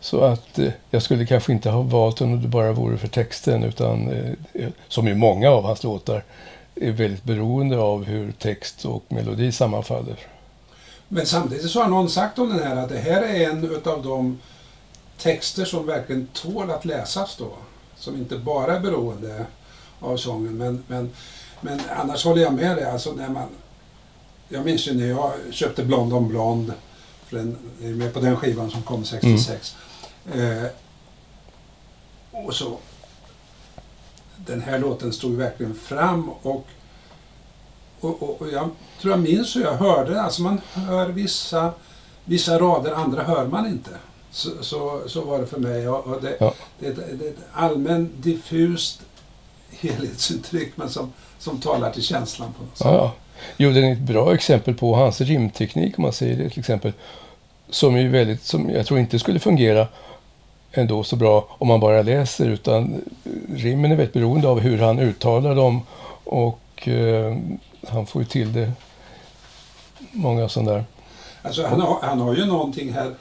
Så 0.00 0.20
att 0.20 0.58
eh, 0.58 0.68
jag 0.90 1.02
skulle 1.02 1.26
kanske 1.26 1.52
inte 1.52 1.70
ha 1.70 1.82
valt 1.82 2.16
den 2.16 2.32
om 2.32 2.42
det 2.42 2.48
bara 2.48 2.72
vore 2.72 2.98
för 2.98 3.08
texten, 3.08 3.64
utan 3.64 4.08
eh, 4.52 4.68
som 4.88 5.08
i 5.08 5.14
många 5.14 5.50
av 5.50 5.64
hans 5.64 5.84
låtar 5.84 6.24
är 6.74 6.90
väldigt 6.90 7.24
beroende 7.24 7.78
av 7.78 8.04
hur 8.04 8.32
text 8.32 8.84
och 8.84 9.04
melodi 9.08 9.52
sammanfaller. 9.52 10.16
Men 11.08 11.26
samtidigt 11.26 11.70
så 11.70 11.82
har 11.82 11.88
någon 11.88 12.08
sagt 12.08 12.38
om 12.38 12.48
den 12.48 12.62
här 12.62 12.76
att 12.76 12.88
det 12.88 12.98
här 12.98 13.22
är 13.22 13.50
en 13.50 13.64
utav 13.64 14.02
de 14.02 14.38
texter 15.18 15.64
som 15.64 15.86
verkligen 15.86 16.26
tål 16.26 16.70
att 16.70 16.84
läsas 16.84 17.36
då. 17.36 17.52
Som 17.96 18.16
inte 18.16 18.38
bara 18.38 18.76
är 18.76 18.80
beroende 18.80 19.46
av 20.00 20.16
sången. 20.16 20.58
Men, 20.58 20.84
men, 20.86 21.10
men 21.60 21.80
annars 21.90 22.24
håller 22.24 22.42
jag 22.42 22.54
med 22.54 22.76
dig. 22.76 22.84
Alltså 22.84 23.12
när 23.12 23.28
man, 23.28 23.48
jag 24.48 24.64
minns 24.64 24.88
ju 24.88 24.94
när 24.94 25.06
jag 25.06 25.32
köpte 25.50 25.84
Blond 25.84 26.12
on 26.12 26.28
Blond. 26.28 26.72
För 27.26 27.36
den 27.36 27.56
är 27.82 27.88
med 27.88 28.14
på 28.14 28.20
den 28.20 28.36
skivan 28.36 28.70
som 28.70 28.82
kom 28.82 29.04
66. 29.04 29.76
Eh, 30.34 30.66
och 32.30 32.54
så 32.54 32.78
den 34.36 34.60
här 34.60 34.78
låten 34.78 35.12
stod 35.12 35.32
verkligen 35.32 35.74
fram 35.74 36.28
och, 36.28 36.66
och, 38.00 38.22
och, 38.22 38.40
och 38.40 38.48
jag 38.48 38.70
tror 39.00 39.12
jag 39.12 39.20
minns 39.20 39.56
hur 39.56 39.62
jag 39.62 39.74
hörde. 39.74 40.22
Alltså 40.22 40.42
man 40.42 40.60
hör 40.72 41.08
vissa, 41.08 41.72
vissa 42.24 42.58
rader, 42.58 42.92
andra 42.92 43.22
hör 43.22 43.46
man 43.46 43.66
inte. 43.66 43.90
Så, 44.32 44.50
så, 44.60 45.00
så 45.06 45.20
var 45.24 45.38
det 45.38 45.46
för 45.46 45.60
mig. 45.60 45.88
Och, 45.88 46.22
det, 46.22 46.36
Ja. 46.40 46.54
det, 46.78 46.86
är 46.86 46.90
ett- 46.90 47.18
det 47.18 47.24
är 47.26 47.30
ett 47.30 47.36
allmänt 47.52 48.10
diffust 48.22 49.00
helhetsintryck 49.80 50.72
men 50.76 50.88
som, 50.90 51.12
som 51.38 51.60
talar 51.60 51.90
till 51.90 52.02
känslan 52.02 52.52
på 52.58 52.64
något 52.64 52.78
sätt. 52.78 52.86
Ja. 52.86 53.12
Jo, 53.56 53.70
den 53.72 53.84
är 53.84 53.92
ett 53.92 53.98
bra 53.98 54.34
exempel 54.34 54.74
på 54.74 54.94
hans 54.94 55.20
rimteknik, 55.20 55.98
om 55.98 56.02
man 56.02 56.12
säger 56.12 56.36
det 56.36 56.50
till 56.50 56.58
exempel. 56.60 56.92
Som 57.70 57.96
är 57.96 58.08
väldigt, 58.08 58.42
som 58.44 58.70
jag 58.70 58.86
tror 58.86 59.00
inte 59.00 59.18
skulle 59.18 59.38
fungera 59.40 59.86
ändå 60.72 61.04
så 61.04 61.16
bra 61.16 61.46
om 61.58 61.68
man 61.68 61.80
bara 61.80 62.02
läser, 62.02 62.46
utan 62.48 63.02
rimmen 63.54 63.92
är 63.92 63.96
väldigt 63.96 64.12
beroende 64.14 64.48
av 64.48 64.60
hur 64.60 64.78
han 64.78 64.98
uttalar 64.98 65.54
dem 65.54 65.82
och 66.24 66.88
eh, 66.88 67.36
han 67.88 68.06
får 68.06 68.22
ju 68.22 68.28
till 68.28 68.52
det 68.52 68.72
många 70.12 70.48
sådana 70.48 70.72
där. 70.72 70.84
Alltså, 71.42 71.66
han, 71.66 71.80
har, 71.80 71.98
han 72.02 72.20
har 72.20 72.34
ju 72.34 72.46
någonting 72.46 72.92
här 72.92 73.14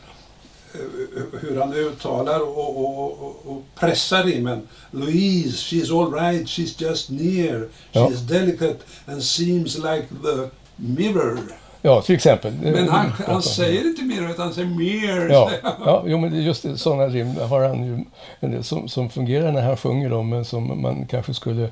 hur 1.41 1.59
han 1.59 1.73
uttalar 1.73 2.39
och, 2.39 2.77
och, 2.77 3.11
och, 3.21 3.41
och 3.45 3.63
pressar 3.75 4.23
rimmen. 4.23 4.67
Louise, 4.91 5.57
she's 5.57 6.01
all 6.01 6.13
right, 6.13 6.47
she's 6.47 6.81
just 6.81 7.09
near. 7.09 7.67
Ja. 7.91 8.07
She's 8.07 8.27
delicate 8.27 8.77
and 9.05 9.23
seems 9.23 9.77
like 9.77 10.07
the 10.23 10.49
mirror. 10.75 11.39
Ja, 11.81 12.01
till 12.01 12.15
exempel. 12.15 12.53
Men 12.61 12.89
han, 12.89 13.11
han 13.27 13.41
säger 13.41 13.85
inte 13.85 14.01
mirror 14.01 14.29
utan 14.29 14.45
han 14.45 14.53
säger 14.53 14.67
mirror. 14.67 15.31
Ja, 15.31 15.51
ja 15.85 16.03
jo, 16.07 16.17
men 16.17 16.31
det 16.31 16.37
är 16.37 16.41
just 16.41 16.63
det, 16.63 16.77
sådana 16.77 17.07
rim 17.07 17.35
har 17.35 17.67
han 17.67 17.85
ju 17.85 18.05
en 18.39 18.51
del 18.51 18.63
som, 18.63 18.89
som 18.89 19.09
fungerar 19.09 19.51
när 19.51 19.61
han 19.61 19.77
sjunger 19.77 20.09
dem, 20.09 20.29
men 20.29 20.45
som 20.45 20.81
man 20.81 21.05
kanske 21.05 21.33
skulle 21.33 21.69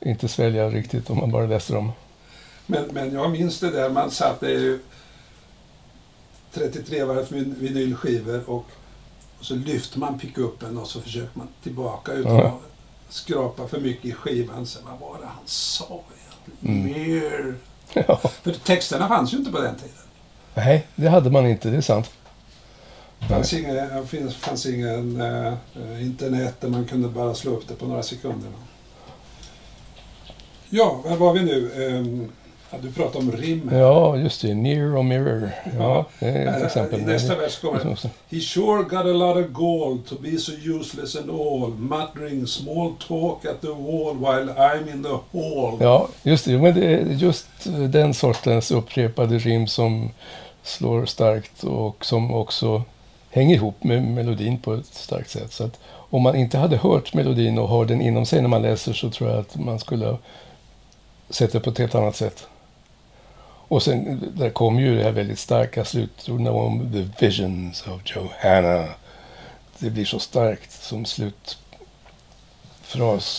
inte 0.00 0.28
svälja 0.28 0.68
riktigt 0.68 1.10
om 1.10 1.18
man 1.18 1.30
bara 1.30 1.46
läser 1.46 1.74
dem. 1.74 1.92
Men, 2.66 2.84
men 2.92 3.14
jag 3.14 3.30
minns 3.30 3.60
det 3.60 3.70
där, 3.70 3.90
man 3.90 4.10
satte 4.10 4.46
ju 4.46 4.78
33 6.54 7.04
varv 7.04 7.28
vin- 7.32 7.54
vinylskivor 7.58 8.50
och, 8.50 8.66
och 9.38 9.44
så 9.44 9.54
lyfte 9.54 9.98
man 9.98 10.18
pickuppen 10.18 10.78
och 10.78 10.86
så 10.86 11.00
försökte 11.00 11.38
man 11.38 11.48
tillbaka 11.62 12.12
utan 12.12 12.36
Ja. 12.36 12.46
att 12.46 13.14
skrapa 13.14 13.68
för 13.68 13.80
mycket 13.80 14.04
i 14.04 14.12
skivan. 14.12 14.66
Så 14.66 14.78
vad 14.84 14.98
var 15.10 15.18
det 15.20 15.26
han 15.26 15.42
sa 15.46 16.00
egentligen? 16.64 16.82
Mm. 16.94 17.10
Mer. 17.10 17.54
Ja. 18.08 18.16
För 18.42 18.52
texterna 18.52 19.08
fanns 19.08 19.32
ju 19.34 19.36
inte 19.36 19.50
på 19.52 19.60
den 19.60 19.74
tiden. 19.76 19.90
Nej, 20.54 20.86
det 20.96 21.08
hade 21.08 21.30
man 21.30 21.46
inte, 21.46 21.70
det 21.70 21.76
är 21.76 21.80
sant. 21.80 22.10
Det 23.20 23.26
fanns 23.26 23.52
ingen, 23.52 23.74
det 24.10 24.30
fanns 24.32 24.66
ingen 24.66 25.20
eh, 25.20 25.46
eh, 25.76 26.02
internet 26.02 26.60
där 26.60 26.68
man 26.68 26.84
kunde 26.84 27.08
bara 27.08 27.34
slå 27.34 27.50
upp 27.56 27.68
det 27.68 27.74
på 27.74 27.86
några 27.86 28.02
sekunder. 28.02 28.50
Ja, 30.70 31.00
var 31.04 31.16
var 31.16 31.32
vi 31.32 31.40
nu? 31.44 31.72
Ehm, 31.88 32.32
ja, 32.72 32.78
du 32.82 32.92
pratade 32.92 33.18
om 33.18 33.32
rim. 33.32 33.68
här. 33.68 33.78
Ja, 33.78 34.16
just 34.16 34.42
det. 34.42 34.54
Near 34.54 34.96
och 34.96 35.04
mirror. 35.04 35.50
Ja, 35.78 36.06
det 36.18 36.26
är 36.26 36.46
ett 36.46 36.60
Äh, 36.60 36.66
exempel. 36.66 37.00
I 37.00 37.04
nästa 37.04 37.36
vers 37.36 37.58
kommer 37.58 37.78
He 38.30 38.40
sure 38.40 38.82
got 38.82 38.92
a 38.92 39.12
lot 39.12 39.36
of 39.36 39.50
gall 39.50 39.98
to 40.08 40.14
be 40.20 40.38
so 40.38 40.52
useless 40.52 41.16
and 41.16 41.30
all, 41.30 41.70
muttering 41.70 42.46
small 42.46 42.92
talk 43.08 43.44
at 43.44 43.60
the 43.60 43.66
wall 43.68 44.14
while 44.18 44.52
I'm 44.54 44.92
in 44.94 45.02
the 45.02 45.38
hall. 45.38 45.78
Ja, 45.80 46.08
just 46.22 46.44
det. 46.44 46.58
Men 46.58 46.74
det 46.74 46.86
är 46.94 47.06
just 47.06 47.46
den 47.88 48.14
sortens 48.14 48.70
upprepade 48.70 49.38
rim 49.38 49.66
som 49.66 50.10
slår 50.62 51.06
starkt 51.06 51.64
och 51.64 52.04
som 52.04 52.34
också 52.34 52.82
hänger 53.30 53.54
ihop 53.54 53.84
med 53.84 54.02
melodin 54.02 54.58
på 54.58 54.74
ett 54.74 54.86
starkt 54.86 55.30
sätt. 55.30 55.52
Så 55.52 55.64
att 55.64 55.78
om 56.10 56.22
man 56.22 56.36
inte 56.36 56.58
hade 56.58 56.76
hört 56.76 57.14
melodin 57.14 57.58
och 57.58 57.68
har 57.68 57.84
den 57.84 58.00
inom 58.00 58.26
sig 58.26 58.40
när 58.42 58.48
man 58.48 58.62
läser 58.62 58.92
så 58.92 59.10
tror 59.10 59.30
jag 59.30 59.38
att 59.38 59.56
man 59.56 59.78
skulle 59.78 60.16
sett 61.30 61.52
det 61.52 61.60
på 61.60 61.70
ett 61.70 61.78
helt 61.78 61.94
annat 61.94 62.16
sätt. 62.16 62.46
Och 63.72 63.82
sen 63.82 64.32
där 64.36 64.50
kom 64.50 64.78
ju 64.80 64.96
det 64.96 65.02
här 65.02 65.12
väldigt 65.12 65.38
starka 65.38 65.84
slutorden 65.84 66.48
om 66.48 66.92
the 66.92 67.08
visions 67.26 67.86
of 67.86 68.00
Johanna. 68.04 68.88
Det 69.78 69.90
blir 69.90 70.04
så 70.04 70.18
starkt 70.18 70.72
som 70.82 71.04
slutfras 71.04 71.56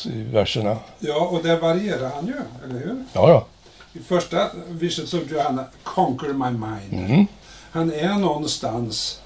i 0.05 0.23
verserna. 0.23 0.77
Ja, 0.99 1.27
och 1.27 1.43
där 1.43 1.59
varierar 1.59 2.09
han 2.09 2.27
ju, 2.27 2.33
eller 2.63 2.79
hur? 2.79 3.03
Ja, 3.13 3.29
ja. 3.29 3.45
I 3.93 3.99
första 3.99 4.49
Visions 4.69 5.13
of 5.13 5.31
Johanna, 5.31 5.65
Conquer 5.83 6.33
My 6.33 6.51
Mind. 6.51 6.93
Mm. 7.11 7.27
Han 7.71 7.93
är 7.93 8.13
någonstans 8.13 9.21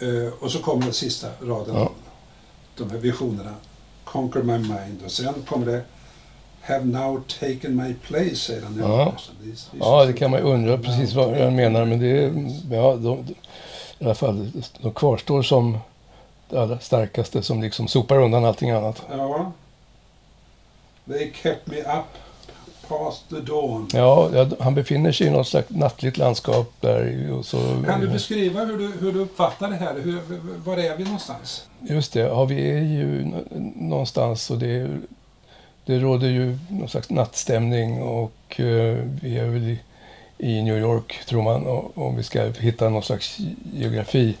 eh, 0.00 0.32
och 0.40 0.52
så 0.52 0.58
kommer 0.58 0.82
den 0.82 0.94
sista 0.94 1.28
raden. 1.42 1.74
Ja. 1.74 1.92
De 2.76 2.90
här 2.90 2.98
visionerna. 2.98 3.54
Conquer 4.04 4.42
My 4.42 4.58
Mind. 4.58 5.02
Och 5.04 5.10
sen 5.10 5.34
kommer 5.48 5.66
det 5.66 5.82
Have 6.66 6.84
now 6.84 7.22
taken 7.40 7.76
my 7.76 7.94
place, 7.94 8.36
säger 8.36 8.62
han. 8.62 8.78
Ja. 8.80 9.12
Ja, 9.80 10.04
det 10.04 10.12
kan 10.12 10.30
man 10.30 10.40
undra 10.40 10.78
precis 10.78 11.14
vad 11.14 11.38
jag 11.38 11.52
menar, 11.52 11.84
men 11.84 12.00
det 12.00 12.06
är, 12.24 12.32
ja, 12.76 12.96
de, 12.96 13.18
i 13.98 14.04
alla 14.04 14.14
fall, 14.14 14.50
de 14.80 14.92
kvarstår 14.92 15.42
som 15.42 15.78
det 16.50 16.58
allra 16.62 16.78
starkaste 16.78 17.42
som 17.42 17.62
liksom 17.62 17.88
sopar 17.88 18.18
undan 18.22 18.44
allting 18.44 18.70
annat. 18.70 19.02
Ja. 19.10 19.52
They 21.08 21.32
kept 21.42 21.66
me 21.66 21.76
up 21.80 22.04
past 22.88 23.28
the 23.28 23.40
dawn. 23.40 23.88
Ja, 23.92 24.30
han 24.60 24.74
befinner 24.74 25.12
sig 25.12 25.26
i 25.26 25.30
något 25.30 25.48
slags 25.48 25.70
nattligt 25.70 26.16
landskap 26.16 26.72
där. 26.80 27.30
Och 27.32 27.44
så, 27.46 27.56
Kan 27.86 28.00
du 28.00 28.08
beskriva 28.08 28.64
hur 28.64 28.78
du, 28.78 28.92
hur 29.00 29.12
du 29.12 29.18
uppfattar 29.18 29.70
det 29.70 29.76
här? 29.76 29.94
Hur, 30.00 30.20
var 30.64 30.76
är 30.76 30.96
vi 30.96 31.04
någonstans? 31.04 31.66
Just 31.80 32.12
det, 32.12 32.20
ja, 32.20 32.44
vi 32.44 32.70
är 32.70 32.78
ju 32.82 33.32
någonstans 33.76 34.50
och 34.50 34.58
det, 34.58 34.70
är- 34.70 35.00
det 35.86 35.98
råder 35.98 36.28
ju 36.28 36.58
någon 36.68 36.88
slags 36.88 37.10
nattstämning 37.10 38.02
och 38.02 38.60
eh, 38.60 38.98
vi 39.22 39.38
är 39.38 39.48
väl 39.48 39.62
i, 39.62 39.78
i 40.38 40.62
New 40.62 40.78
York, 40.78 41.18
tror 41.26 41.42
man, 41.42 41.66
om 41.94 42.16
vi 42.16 42.22
ska 42.22 42.44
hitta 42.58 42.88
någon 42.88 43.02
slags 43.02 43.38
geografi. 43.74 44.36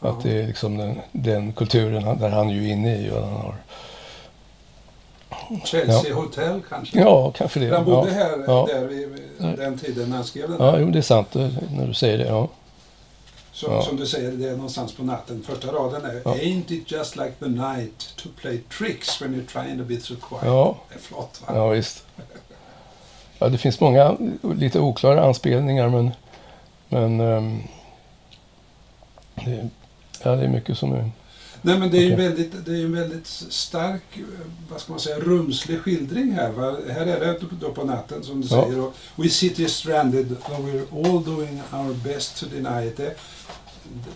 Ja. 0.00 0.08
Att 0.08 0.22
det 0.22 0.42
är 0.42 0.46
liksom 0.46 0.76
den, 0.76 0.98
den 1.12 1.52
kulturen 1.52 2.18
där 2.18 2.28
han 2.28 2.50
är 2.50 2.54
ju 2.54 2.68
inne 2.68 2.96
i. 2.96 3.10
Och 3.10 3.22
han 3.22 3.32
har, 3.32 3.54
Chelsea 5.64 6.14
Hotel 6.14 6.60
kanske? 6.68 7.00
ja, 7.00 7.30
kanske 7.30 7.60
det. 7.60 7.74
Han 7.74 7.84
bodde 7.84 8.08
ja. 8.10 8.14
här 8.14 8.44
Ja. 8.46 8.68
där 8.70 8.86
vid 8.86 9.08
den 9.38 9.78
tiden 9.78 10.08
när 10.08 10.16
han 10.16 10.24
skrev 10.24 10.48
den. 10.48 10.56
Ja, 10.60 10.78
jo, 10.78 10.90
det 10.90 10.98
är 10.98 11.02
sant 11.02 11.34
när 11.76 11.86
du 11.86 11.94
säger 11.94 12.18
det. 12.18 12.26
Ja. 12.26 12.48
Så, 13.52 13.66
Ja. 13.66 13.82
Som 13.82 13.96
du 13.96 14.06
säger, 14.06 14.32
det 14.32 14.48
är 14.48 14.56
någonstans 14.56 14.92
på 14.92 15.02
natten. 15.02 15.42
Första 15.46 15.72
raden 15.72 16.04
är 16.04 16.22
Ja. 16.24 16.34
Ain't 16.34 16.72
it 16.72 16.90
just 16.90 17.16
like 17.16 17.32
the 17.38 17.48
night 17.48 18.16
to 18.16 18.28
play 18.40 18.60
tricks 18.78 19.22
when 19.22 19.34
you're 19.34 19.46
trying 19.46 19.78
to 19.78 19.84
be 19.84 20.00
so 20.00 20.14
quiet? 20.28 20.44
Ja. 20.44 20.76
Det 20.88 20.94
är 20.94 20.98
flott 20.98 21.42
va? 21.46 21.56
ja, 21.56 21.68
visst. 21.68 22.04
Ja, 23.38 23.48
det 23.48 23.58
finns 23.58 23.80
många 23.80 24.16
lite 24.56 24.80
oklara 24.80 25.24
anspelningar, 25.24 25.88
men, 25.88 26.10
men 26.88 27.20
ehm, 27.20 27.62
det, 29.34 29.68
ja, 30.22 30.36
det 30.36 30.44
är 30.44 30.48
mycket 30.48 30.78
som 30.78 30.92
är... 30.92 31.10
Nej 31.64 31.78
men 31.78 31.90
det 31.90 31.98
är 31.98 32.02
ju 32.02 32.14
Okej. 32.14 32.28
väldigt, 32.28 32.64
det 32.66 32.72
är 32.72 32.84
en 32.84 32.94
väldigt 32.94 33.26
stark, 33.26 34.02
vad 34.70 34.80
ska 34.80 34.92
man 34.92 35.00
säga, 35.00 35.18
rumslig 35.18 35.78
skildring 35.80 36.32
här. 36.32 36.50
Va? 36.50 36.76
Här 36.90 37.06
är 37.06 37.20
det 37.20 37.36
då 37.60 37.70
på 37.72 37.84
natten 37.84 38.22
som 38.24 38.40
du 38.40 38.48
Ja. 38.50 38.62
säger. 38.64 38.80
Och, 38.80 38.94
We 39.16 39.28
sit 39.28 39.58
here 39.58 39.68
stranded 39.68 40.36
though 40.46 40.60
we're 40.66 41.06
all 41.06 41.24
doing 41.24 41.62
our 41.72 41.94
best 41.94 42.36
to 42.40 42.46
deny 42.46 42.86
it. 42.88 42.96
Det, 42.96 43.14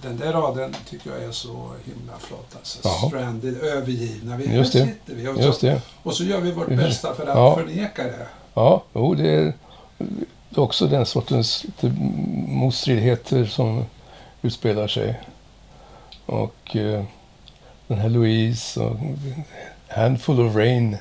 den 0.02 0.16
där 0.16 0.32
raden 0.32 0.76
tycker 0.90 1.10
jag 1.10 1.22
är 1.22 1.32
så 1.32 1.70
himla 1.84 2.18
flott. 2.18 2.56
Alltså. 2.56 2.78
Jaha. 2.84 3.08
Stranded, 3.08 3.56
övergivna. 3.62 4.36
Vi, 4.36 4.54
Just 4.54 4.74
här 4.74 4.80
det. 4.80 4.86
sitter 4.86 5.14
vi 5.14 5.28
och, 5.28 5.42
Just 5.42 5.60
så, 5.60 5.66
det. 5.66 5.82
och 6.02 6.14
så 6.14 6.24
gör 6.24 6.40
vi 6.40 6.52
vårt 6.52 6.70
Just 6.70 6.82
bästa 6.82 7.14
för 7.14 7.22
att 7.26 7.36
Ja. 7.36 7.54
förneka 7.56 8.04
det. 8.04 8.26
Ja, 8.54 8.84
jo, 8.94 9.14
det 9.14 9.28
är 9.30 9.52
det 10.48 10.56
är 10.56 10.60
också 10.60 10.86
den 10.86 11.06
sortens 11.06 11.64
lite 11.64 11.96
motstridigheter 12.48 13.44
som 13.44 13.84
utspelar 14.42 14.88
sig. 14.88 15.20
Och 16.26 16.76
eh, 16.76 17.04
den 17.86 17.98
här 17.98 18.08
Louise 18.08 18.80
och 18.80 18.96
Handful 19.88 20.40
of 20.46 20.56
Rain 20.56 20.96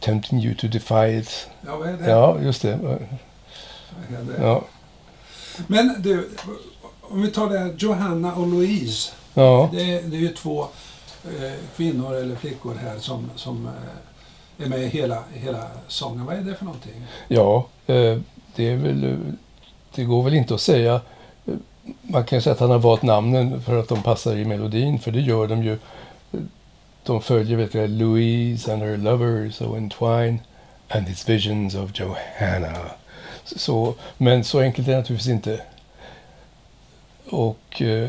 Tempting 0.00 0.38
you 0.44 0.54
to 0.54 0.66
defy 0.68 1.18
it. 1.18 1.48
Ja, 1.66 1.76
vad 1.76 1.88
är 1.88 1.92
det? 1.96 2.10
Ja, 2.10 2.38
just 2.40 2.62
det. 2.62 2.78
Vad 2.82 2.92
är 2.92 2.98
det? 4.36 4.42
Ja, 4.42 4.64
Men 5.66 6.02
du, 6.02 6.28
om 7.00 7.22
vi 7.22 7.30
tar 7.30 7.50
det 7.50 7.58
här, 7.58 7.74
Johanna 7.78 8.34
och 8.34 8.46
Louise. 8.46 9.12
ja, 9.34 9.68
Det, 9.72 10.00
det 10.00 10.16
är 10.16 10.20
ju 10.20 10.28
två 10.28 10.62
eh, 11.24 11.52
kvinnor 11.76 12.14
eller 12.14 12.36
flickor 12.36 12.74
här 12.74 12.98
som, 12.98 13.30
som 13.36 13.66
eh, 13.66 14.64
är 14.64 14.68
med 14.68 14.80
i 14.82 14.86
hela, 14.86 15.22
hela 15.34 15.66
sången. 15.88 16.26
Vad 16.26 16.36
är 16.36 16.40
det 16.40 16.54
för 16.54 16.64
någonting? 16.64 17.06
ja 17.28 17.66
eh, 17.86 18.18
det 18.56 18.70
är 18.70 18.76
väl... 18.76 19.16
Det 19.94 20.04
går 20.04 20.22
väl 20.22 20.34
inte 20.34 20.54
att 20.54 20.60
säga... 20.60 21.00
Man 22.02 22.24
kan 22.24 22.36
ju 22.36 22.42
säga 22.42 22.54
att 22.54 22.60
han 22.60 22.70
har 22.70 22.78
valt 22.78 23.02
namnen 23.02 23.62
för 23.62 23.78
att 23.78 23.88
de 23.88 24.02
passar 24.02 24.36
i 24.36 24.44
melodin, 24.44 24.98
för 24.98 25.10
det 25.10 25.20
gör 25.20 25.46
de 25.46 25.62
ju. 25.62 25.78
De 27.02 27.22
följer 27.22 27.56
vet 27.56 27.74
jag, 27.74 27.90
Louise 27.90 28.72
and 28.72 28.82
her 28.82 28.96
lover 28.96 29.50
so 29.50 29.76
entwine 29.76 30.38
and 30.88 31.08
its 31.08 31.28
visions 31.28 31.74
of 31.74 31.90
Johanna. 31.94 32.74
Så, 33.44 33.94
men 34.16 34.44
så 34.44 34.60
enkelt 34.60 34.88
är 34.88 34.92
det 34.92 34.98
naturligtvis 34.98 35.32
inte. 35.32 35.60
Och 37.30 37.82
eh, 37.82 38.08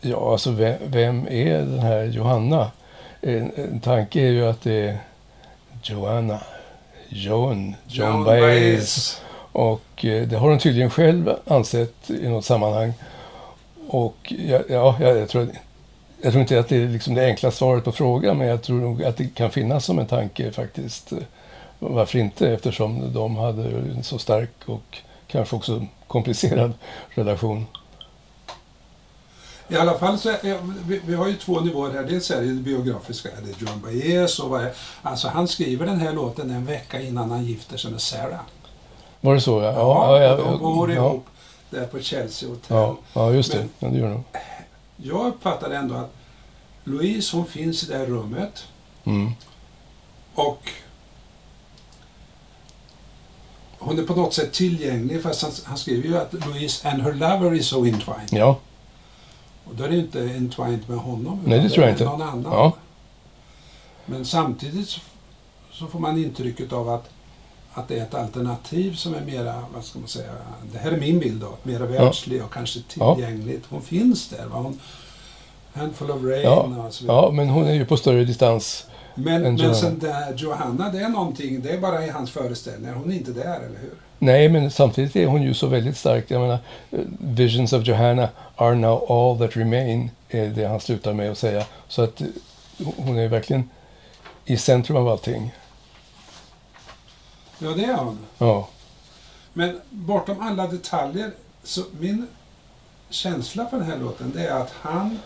ja, 0.00 0.32
alltså 0.32 0.50
vem, 0.50 0.76
vem 0.86 1.28
är 1.28 1.58
den 1.58 1.78
här 1.78 2.04
Johanna? 2.04 2.70
En, 3.20 3.52
en 3.56 3.80
tanke 3.80 4.20
är 4.20 4.30
ju 4.30 4.46
att 4.46 4.62
det 4.62 4.88
är 4.88 4.98
Joanna, 5.82 6.40
Joan, 7.08 7.74
Joan 7.86 8.24
Baez. 8.24 9.20
Och 9.54 10.04
eh, 10.04 10.28
det 10.28 10.36
har 10.36 10.50
hon 10.50 10.58
tydligen 10.58 10.90
själv 10.90 11.34
ansett 11.46 12.10
i 12.10 12.28
något 12.28 12.44
sammanhang. 12.44 12.92
Och 13.88 14.34
ja, 14.48 14.60
ja, 14.68 14.96
jag, 15.00 15.28
tror, 15.28 15.48
jag 16.22 16.32
tror 16.32 16.40
inte 16.40 16.60
att 16.60 16.68
det 16.68 16.76
är 16.76 16.88
liksom 16.88 17.14
det 17.14 17.26
enkla 17.26 17.50
svaret 17.50 17.84
på 17.84 17.92
frågan, 17.92 18.38
men 18.38 18.48
jag 18.48 18.62
tror 18.62 18.80
nog 18.80 19.04
att 19.04 19.16
det 19.16 19.34
kan 19.34 19.50
finnas 19.50 19.84
som 19.84 19.98
en 19.98 20.06
tanke 20.06 20.52
faktiskt. 20.52 21.12
Varför 21.78 22.18
inte? 22.18 22.48
Eftersom 22.48 23.12
de 23.12 23.36
hade 23.36 23.62
en 23.62 24.02
så 24.02 24.18
stark 24.18 24.50
och 24.66 24.98
kanske 25.26 25.56
också 25.56 25.86
komplicerad 26.06 26.72
relation. 27.10 27.66
I 29.68 29.76
alla 29.76 29.98
fall 29.98 30.18
så 30.18 30.34
vi, 30.86 31.00
vi 31.06 31.14
har 31.14 31.28
ju 31.28 31.34
två 31.34 31.60
nivåer 31.60 31.92
här. 31.92 32.02
Dels 32.02 32.30
är 32.30 32.40
det 32.40 32.46
det 32.46 32.62
biografiska, 32.62 33.28
det 33.44 33.50
är 33.50 33.66
Joan 33.66 33.80
Baez 33.80 34.38
och 34.38 34.50
vad 34.50 34.64
är, 34.64 34.72
alltså 35.02 35.28
han 35.28 35.48
skriver 35.48 35.86
den 35.86 36.00
här 36.00 36.12
låten 36.12 36.50
en 36.50 36.66
vecka 36.66 37.00
innan 37.00 37.30
han 37.30 37.44
gifter 37.44 37.76
sig 37.76 37.90
med 37.90 38.00
Sarah. 38.00 38.40
Var 39.24 39.34
det 39.34 39.40
så? 39.40 39.60
Ja, 39.62 39.72
Ja, 39.72 40.22
ja, 40.22 40.36
de 40.36 40.58
bor 40.58 40.92
ja, 40.92 40.96
ihop 41.06 41.26
där 41.70 41.86
på 41.86 42.00
Chelsea 42.00 42.48
Hotel. 42.48 42.76
ja, 42.76 42.96
ja, 43.12 43.32
just 43.32 43.52
det. 43.52 43.58
Men- 43.58 43.68
Ja, 43.78 43.88
det 43.88 43.98
gör 43.98 44.10
de. 44.10 44.24
Jag 44.96 45.26
uppfattar 45.26 45.70
ändå 45.70 45.94
att 45.94 46.12
Louise 46.84 47.36
hon 47.36 47.46
finns 47.46 47.82
i 47.84 47.86
det 47.86 47.98
här 47.98 48.06
rummet 48.06 48.64
Mm. 49.04 49.30
och 50.34 50.68
hon 53.78 53.98
är 53.98 54.02
på 54.02 54.14
något 54.14 54.34
sätt 54.34 54.52
tillgänglig 54.52 55.22
fast 55.22 55.42
han, 55.42 55.50
han 55.64 55.78
skriver 55.78 56.08
ju 56.08 56.16
att 56.18 56.32
Louise 56.32 56.88
and 56.88 57.02
her 57.02 57.12
lover 57.12 57.54
is 57.54 57.66
so 57.68 57.84
entwined. 57.84 58.28
Ja, 58.32 58.58
Och 59.64 59.74
då 59.74 59.84
är 59.84 59.88
det 59.88 59.96
inte 59.96 60.20
entwined 60.20 60.88
med 60.88 60.98
honom. 60.98 61.40
Nej, 61.46 61.58
det 61.60 61.68
tror 61.68 61.84
jag 61.84 61.94
inte. 61.94 62.04
Någon 62.04 62.22
annan. 62.22 62.52
Ja. 62.52 62.72
Men 64.06 64.24
samtidigt 64.24 64.88
så 65.72 65.86
får 65.86 65.98
man 65.98 66.18
intrycket 66.24 66.72
av 66.72 66.88
att, 66.88 67.08
att 67.74 67.88
det 67.88 67.98
är 67.98 68.02
ett 68.02 68.14
alternativ 68.14 68.94
som 68.94 69.14
är 69.14 69.20
mera, 69.20 69.54
vad 69.74 69.84
ska 69.84 69.98
man 69.98 70.08
säga, 70.08 70.30
det 70.72 70.78
här 70.78 70.92
är 70.92 70.96
min 70.96 71.18
bild 71.18 71.40
då, 71.40 71.52
mera 71.62 71.86
världslig 71.86 72.44
och 72.44 72.52
kanske 72.52 72.80
tillgängligt. 72.88 73.64
Hon 73.68 73.82
finns 73.82 74.28
där. 74.28 74.46
Va? 74.46 74.56
Hon, 74.56 74.80
Handful 75.72 76.10
of 76.10 76.22
rain 76.24 76.42
Ja. 76.42 76.56
och 76.86 76.94
så 76.94 77.04
vidare. 77.04 77.16
ja, 77.16 77.30
men 77.30 77.48
hon 77.48 77.64
är 77.66 77.72
ju 77.74 77.86
på 77.86 77.96
större 77.96 78.24
distans. 78.24 78.86
Men, 79.14 79.34
En 79.34 79.42
men 79.42 79.56
Johanna. 79.56 79.74
sen 79.74 79.98
där, 79.98 80.34
Johanna, 80.36 80.88
det 80.92 80.98
är 80.98 81.08
någonting, 81.08 81.60
det 81.62 81.70
är 81.70 81.78
bara 81.78 82.06
i 82.06 82.10
hans 82.10 82.30
föreställningar. 82.30 82.94
Hon 82.94 83.10
är 83.12 83.16
inte 83.16 83.32
där, 83.32 83.56
eller 83.56 83.78
hur? 83.80 83.90
Nej, 84.18 84.48
men 84.48 84.70
samtidigt 84.70 85.16
är 85.16 85.26
hon 85.26 85.42
ju 85.42 85.54
så 85.54 85.66
väldigt 85.66 85.96
stark. 85.96 86.24
Jag 86.28 86.40
menar, 86.40 86.58
eh, 86.90 86.98
Visions 87.20 87.72
of 87.72 87.86
Johanna 87.86 88.28
are 88.56 88.74
now 88.74 89.04
all 89.12 89.38
that 89.38 89.56
remain, 89.56 90.10
är 90.28 90.46
det 90.48 90.64
han 90.64 90.80
slutar 90.80 91.12
med 91.12 91.30
att 91.30 91.38
säga. 91.38 91.64
Så 91.88 92.02
att 92.02 92.20
eh, 92.20 92.26
hon 92.96 93.18
är 93.18 93.28
verkligen 93.28 93.70
i 94.44 94.56
centrum 94.56 94.96
av 94.96 95.08
allting. 95.08 95.54
Ja, 97.58 97.70
det 97.70 97.84
är 97.84 97.94
han. 97.94 98.18
Ja. 98.38 98.68
Men 99.52 99.80
bortom 99.90 100.40
alla 100.40 100.66
detaljer, 100.66 101.32
så 101.62 101.82
min 102.00 102.26
känsla 103.10 103.66
för 103.66 103.76
den 103.76 103.86
här 103.86 103.98
låten, 103.98 104.32
det 104.34 104.46
är 104.46 104.60
att 104.60 104.70
han... 104.70 105.18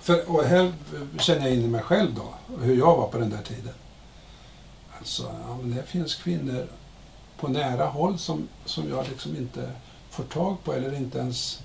För, 0.00 0.30
och 0.30 0.44
här 0.44 0.72
känner 1.18 1.46
jag 1.46 1.54
in 1.54 1.64
i 1.64 1.68
mig 1.68 1.82
själv 1.82 2.14
då, 2.14 2.56
hur 2.60 2.76
jag 2.76 2.96
var 2.96 3.08
på 3.08 3.18
den 3.18 3.30
där 3.30 3.42
tiden. 3.42 3.74
Alltså, 4.98 5.22
ja, 5.48 5.56
men 5.60 5.76
det 5.76 5.82
finns 5.82 6.14
kvinnor 6.14 6.66
på 7.40 7.48
nära 7.48 7.86
håll 7.86 8.18
som, 8.18 8.48
som 8.64 8.90
jag 8.90 9.08
liksom 9.08 9.36
inte 9.36 9.70
får 10.10 10.24
tag 10.24 10.56
på 10.64 10.72
eller 10.72 10.94
inte 10.94 11.18
ens 11.18 11.60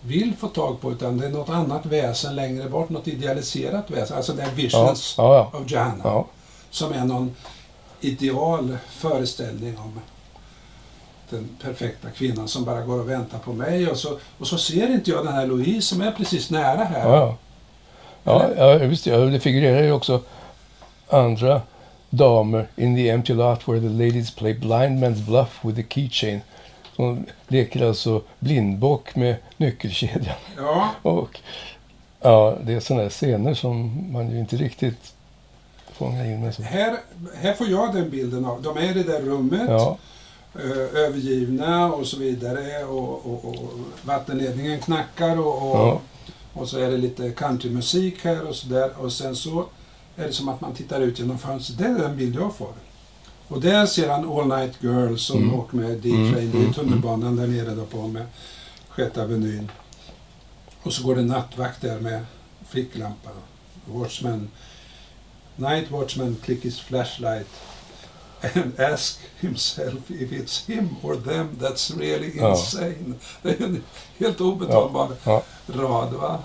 vill 0.00 0.36
få 0.36 0.48
tag 0.48 0.80
på, 0.80 0.92
utan 0.92 1.18
det 1.18 1.26
är 1.26 1.30
något 1.30 1.48
annat 1.48 1.86
väsen 1.86 2.36
längre 2.36 2.68
bort, 2.68 2.88
något 2.88 3.08
idealiserat 3.08 3.90
väsen. 3.90 4.16
Alltså 4.16 4.32
det 4.32 4.42
är 4.42 4.46
Ja, 4.46 4.54
visions 4.54 5.14
ja, 5.18 5.50
ja. 5.52 5.58
of 5.58 5.70
Johanna 5.70 6.04
ja. 6.04 6.26
som 6.70 6.92
är 6.92 7.04
någon 7.04 7.34
ideal 8.00 8.76
föreställning 8.88 9.78
om 9.78 10.00
den 11.30 11.48
perfekta 11.62 12.10
kvinnan 12.10 12.48
som 12.48 12.64
bara 12.64 12.80
går 12.80 13.00
och 13.00 13.08
väntar 13.08 13.38
på 13.38 13.52
mig. 13.52 13.90
Och 13.90 13.96
så, 13.96 14.18
och 14.38 14.46
så 14.46 14.58
ser 14.58 14.92
inte 14.92 15.10
jag 15.10 15.24
den 15.24 15.34
här 15.34 15.46
Louise 15.46 15.82
som 15.82 16.00
är 16.00 16.12
precis 16.12 16.50
nära 16.50 16.84
här. 16.84 17.08
Ja, 17.08 17.36
ja. 18.24 18.50
ja, 18.56 18.78
visst, 18.78 19.06
ja, 19.06 19.16
det 19.16 19.40
figurerar 19.40 19.82
ju 19.82 19.92
också 19.92 20.22
andra 21.08 21.60
damer 22.10 22.66
in 22.76 22.96
the 22.96 23.08
empty 23.08 23.34
lot 23.34 23.68
where 23.68 23.80
the 23.80 23.88
ladies 23.88 24.30
play 24.30 24.54
blind 24.54 25.04
man's 25.04 25.26
bluff 25.26 25.58
with 25.62 25.76
the 25.76 25.94
keychain. 25.94 26.40
De 26.96 27.26
leker 27.48 27.86
alltså 27.86 28.22
blindbock 28.38 29.16
med 29.16 29.36
nyckelkedjan. 29.56 30.36
Ja, 30.56 30.90
Och 31.02 31.40
ja, 32.20 32.56
det 32.62 32.72
är 32.72 32.80
sådana 32.80 33.02
här 33.02 33.10
scener 33.10 33.54
som 33.54 34.06
man 34.12 34.30
ju 34.30 34.40
inte 34.40 34.56
riktigt 34.56 35.15
fångar 35.98 36.24
in. 36.24 36.52
Så. 36.52 36.62
här, 36.62 36.98
här 37.34 37.54
får 37.54 37.66
jag 37.68 37.94
den 37.94 38.10
bilden 38.10 38.44
av. 38.44 38.62
De 38.62 38.76
är 38.76 38.90
i 38.90 38.94
det 38.94 39.02
där 39.02 39.20
rummet, 39.20 39.66
Ja, 39.70 39.98
eh, 40.54 41.00
övergivna 41.04 41.92
och 41.92 42.06
så 42.06 42.16
vidare. 42.18 42.84
Och, 42.84 43.26
och, 43.26 43.44
och 43.44 43.72
vattenledningen 44.04 44.80
knackar 44.80 45.38
och, 45.38 45.70
och, 45.70 45.76
Ja. 45.78 46.00
och 46.52 46.68
så 46.68 46.78
är 46.78 46.90
det 46.90 46.96
lite 46.96 47.30
countrymusik 47.30 48.24
här 48.24 48.48
och 48.48 48.54
så 48.56 48.68
där. 48.68 48.90
Och 48.98 49.12
sen 49.12 49.36
så 49.36 49.64
är 50.16 50.26
det 50.26 50.32
som 50.32 50.48
att 50.48 50.60
man 50.60 50.74
tittar 50.74 51.00
ut 51.00 51.18
genom 51.18 51.38
fönstret. 51.38 51.78
Det 51.78 51.84
är 51.84 51.94
den 51.94 52.16
bild 52.16 52.34
jag 52.36 52.54
får. 52.54 52.72
Och 53.48 53.60
där 53.60 53.86
ser 53.86 54.08
han 54.10 54.28
All 54.38 54.46
Night 54.48 54.72
Girl 54.80 55.16
som 55.16 55.42
Mm. 55.42 55.54
åker 55.54 55.76
med 55.76 55.86
Mm, 55.86 56.00
D-Train 56.00 56.50
mm, 56.52 56.70
i 56.70 56.74
tunnelbanan 56.74 57.36
där 57.36 57.46
nere 57.46 57.74
då 57.74 57.84
på 57.84 58.08
med 58.08 58.26
Sjätte 58.88 59.22
Avenyn. 59.22 59.70
Och 60.82 60.92
så 60.92 61.02
går 61.06 61.16
det 61.16 61.22
nattvakt 61.22 61.80
där 61.80 62.00
med 62.00 62.24
ficklampa. 62.68 63.30
Watchman, 63.84 64.48
night 65.56 65.90
watchman 65.90 66.36
click 66.44 66.64
his 66.64 66.80
flashlight 66.80 67.46
and 68.54 68.80
ask 68.80 69.20
himself 69.40 70.10
if 70.10 70.32
it's 70.32 70.66
him 70.66 70.88
or 71.02 71.14
them 71.16 71.58
that's 71.60 71.98
really 71.98 72.32
Ja. 72.38 72.50
insane. 72.50 73.14
Det 73.42 73.48
är 73.60 73.64
en 73.64 73.82
helt 74.18 74.40
obetalbar 74.40 75.08
ja, 75.24 75.42
rad 75.66 76.12
va? 76.12 76.38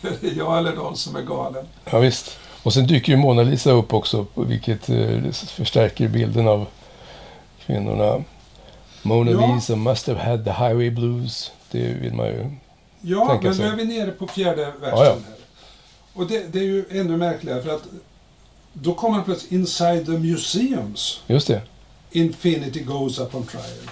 jag 0.36 0.58
eller 0.58 0.76
de 0.76 0.96
som 0.96 1.16
är 1.16 1.22
galen. 1.22 1.66
ja, 1.90 1.98
visst. 1.98 2.38
Och 2.62 2.72
sen 2.74 2.86
dyker 2.86 3.12
ju 3.12 3.16
Mona 3.18 3.42
Lisa 3.42 3.70
upp 3.70 3.94
också, 3.94 4.26
vilket 4.34 4.88
eh, 4.88 5.30
förstärker 5.32 6.08
bilden 6.08 6.48
av 6.48 6.66
kvinnorna. 7.66 8.24
Mona 9.02 9.30
Ja. 9.30 9.54
Lisa 9.54 9.76
must 9.76 10.06
have 10.06 10.18
had 10.20 10.44
the 10.44 10.50
highway 10.50 10.90
blues. 10.90 11.50
Det 11.70 11.78
vill 11.94 12.12
man 12.14 12.26
ju... 12.26 12.50
Ja, 13.00 13.28
Tänka 13.28 13.46
men 13.46 13.54
sig. 13.54 13.64
nu 13.66 13.72
är 13.72 13.76
vi 13.76 13.84
nere 13.84 14.10
på 14.10 14.26
fjärde 14.26 14.72
versen 14.80 14.98
Ja, 14.98 15.04
ja. 15.04 15.10
här. 15.12 15.34
Och 16.14 16.26
det, 16.26 16.52
det 16.52 16.58
är 16.58 16.62
ju 16.64 16.84
ännu 16.90 17.16
märkligare 17.16 17.62
för 17.62 17.74
att 17.74 17.82
då 18.82 18.94
kommer 18.94 19.22
plötsligt 19.22 19.52
inside 19.52 20.06
the 20.06 20.12
museums. 20.12 21.20
Just 21.26 21.46
det. 21.46 21.62
Infinity 22.10 22.80
goes 22.80 23.18
up 23.18 23.34
on 23.34 23.46
trial. 23.46 23.90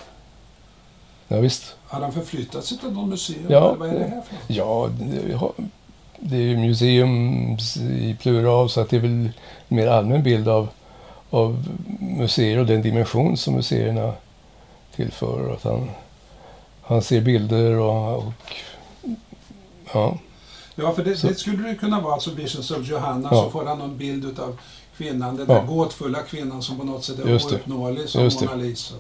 Ja, 1.29 1.41
visst. 1.41 1.77
Har 1.87 2.01
han 2.01 2.13
förflyttat 2.13 2.65
sig 2.65 2.79
till 2.79 2.91
någon 2.91 3.09
museum? 3.09 3.47
Ja. 3.49 3.75
Vad 3.75 3.89
är 3.89 3.99
det 3.99 4.05
här 4.05 4.23
för 4.23 4.35
något? 4.35 4.45
Ja, 4.47 4.91
det, 6.19 6.37
är 6.37 6.41
ju 6.41 6.57
museums 6.57 7.77
i 7.77 8.17
plural 8.21 8.71
så 8.71 8.81
att 8.81 8.91
det 8.91 8.97
är 8.97 9.01
väl 9.01 9.11
en 9.11 9.33
mer 9.69 9.87
allmän 9.87 10.23
bild 10.23 10.49
av, 10.49 10.69
av 11.31 11.69
museer 12.01 12.59
och 12.59 12.67
den 12.67 12.83
dimension 12.83 13.37
som 13.37 13.55
museerna 13.55 14.13
tillför. 14.97 15.55
Att 15.55 15.63
han, 15.63 15.91
han 16.83 17.03
ser 17.03 17.21
bilder 17.21 17.79
och, 17.79 18.17
och 18.17 18.33
ja, 19.93 20.19
Ja, 20.77 20.93
för 20.93 21.05
det, 21.05 21.17
Så- 21.17 21.27
det 21.27 21.35
skulle 21.35 21.69
det 21.69 21.75
kunna 21.75 22.01
vara, 22.01 22.15
alltså 22.15 22.31
Visions 22.31 22.71
of 22.71 22.89
Johanna, 22.89 23.29
Ja. 23.33 23.43
så 23.43 23.51
får 23.51 23.65
han 23.65 23.79
någon 23.79 23.97
bild 23.99 24.25
utav 24.25 24.57
kvinnan, 24.97 25.37
den 25.37 25.47
där 25.47 25.55
Ja. 25.55 25.63
gåtfulla 25.63 26.19
kvinnan 26.23 26.63
som 26.63 26.79
på 26.79 26.85
något 26.85 27.05
sätt 27.05 27.19
är 27.19 27.29
Just 27.29 27.53
ouppnåelig 27.53 28.09
som 28.09 28.23
Just. 28.25 28.41
Mona 28.41 28.55
Lisa. 28.55 28.95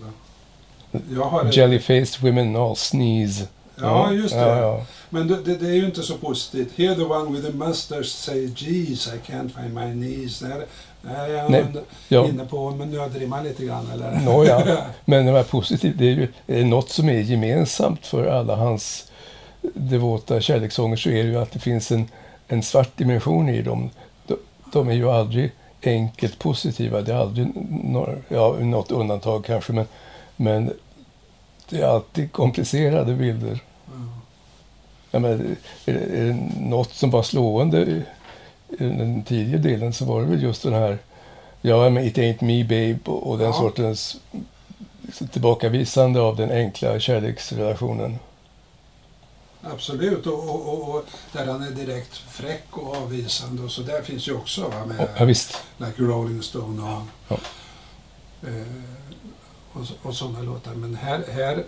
jelly-faced 1.53 2.23
women 2.23 2.57
all 2.57 2.77
sneeze. 2.77 3.47
Ja, 3.81 4.12
just 4.12 4.35
det. 4.35 4.41
Ja. 4.41 4.85
Men 5.11 5.29
det, 5.29 5.55
det, 5.55 5.67
är 5.67 5.75
ju 5.75 5.85
inte 5.87 6.03
så 6.03 6.15
positivt. 6.17 6.69
Here 6.77 6.95
the 6.95 7.03
one 7.05 7.31
with 7.37 7.47
the 7.47 7.53
mustache 7.53 8.05
say 8.05 8.47
Jeez, 8.57 9.07
I 9.07 9.33
can't 9.33 9.51
find 9.62 9.75
my 9.75 9.93
knees. 9.93 10.39
Där, 10.39 10.65
där 11.03 11.25
är 11.25 11.35
jag 11.35 11.51
Nej, 11.51 11.65
ja. 12.09 12.27
inne 12.29 12.45
på 12.45 12.71
med 12.71 12.89
nödrimma 12.89 13.43
lite 13.43 13.65
grann. 13.65 13.91
Eller? 13.95 14.21
Nåja. 14.25 14.79
Men 15.05 15.27
det 15.27 15.33
var 15.33 15.43
positivt. 15.43 15.99
Det 15.99 16.29
är 16.47 16.57
ju 16.59 16.65
något 16.65 16.91
som 16.91 17.09
är 17.09 17.21
gemensamt 17.21 18.07
för 18.07 18.27
alla 18.27 18.57
hans 18.57 19.07
devota 19.75 20.41
kärlekssånger 20.41 20.97
så 20.97 21.09
är 21.09 21.25
det 21.25 21.31
ju 21.31 21.39
att 21.39 21.53
det 21.53 21.59
finns 21.59 21.93
en, 21.93 22.09
en 22.49 22.63
svart 22.63 22.97
dimension 22.97 23.49
i 23.49 23.63
dem. 23.63 23.91
De, 24.27 24.37
de 24.73 24.89
är 24.89 24.93
ju 24.95 25.11
aldrig 25.11 25.51
enkelt 25.83 26.39
positiva. 26.39 27.01
Det 27.01 27.13
är 27.13 27.17
aldrig 27.17 27.49
några, 27.85 28.15
ja, 28.29 28.57
något 28.61 28.91
undantag 28.91 29.45
kanske, 29.45 29.73
men, 29.73 29.87
men 30.37 30.73
det 31.69 31.81
är 31.81 31.87
alltid 31.87 32.33
komplicerade 32.33 33.15
bilder. 33.15 33.59
Ja, 35.11 35.19
men, 35.19 35.57
är, 35.85 35.93
det, 35.93 36.19
är 36.19 36.25
det 36.25 36.39
något 36.61 36.95
som 36.95 37.11
var 37.11 37.23
slående 37.23 37.81
i, 37.81 38.03
i 38.79 38.85
den 38.85 39.23
tidiga 39.23 39.59
delen 39.59 39.93
så 39.93 40.05
var 40.05 40.21
det 40.21 40.27
väl 40.27 40.43
just 40.43 40.63
den 40.63 40.73
här 40.73 40.99
Ja, 41.61 41.91
men 41.91 42.05
It 42.05 42.19
ain't 42.19 42.45
me 42.45 42.65
babe 42.65 42.99
och, 43.05 43.31
och 43.31 43.39
den 43.39 43.47
Ja. 43.47 43.53
sortens 43.53 44.17
tillbakavisande 45.33 46.21
av 46.21 46.37
den 46.37 46.51
enkla 46.51 47.01
kärleksrelationen. 47.01 48.19
Absolut, 49.73 50.27
och, 50.27 50.51
och, 50.51 50.69
och, 50.69 50.95
och 50.97 51.05
där 51.33 51.47
han 51.47 51.63
är 51.63 51.71
direkt 51.71 52.17
fräck 52.17 52.67
och 52.71 52.97
avvisande. 52.97 53.63
Och 53.63 53.71
så 53.71 53.83
där 53.83 54.03
finns 54.03 54.29
ju 54.29 54.35
också 54.35 54.69
va, 54.69 54.87
med 54.87 55.09
Ja, 55.19 55.25
visst. 55.25 55.63
Like 55.79 56.03
Rolling 56.03 56.43
Stone 56.43 56.83
och, 56.83 57.03
Ja. 57.29 57.39
eh, 58.49 58.67
och, 59.73 59.83
och 60.03 60.15
sådana 60.17 60.43
låtar. 60.43 60.75
Men 60.75 60.95
här, 60.95 61.25
här 61.33 61.65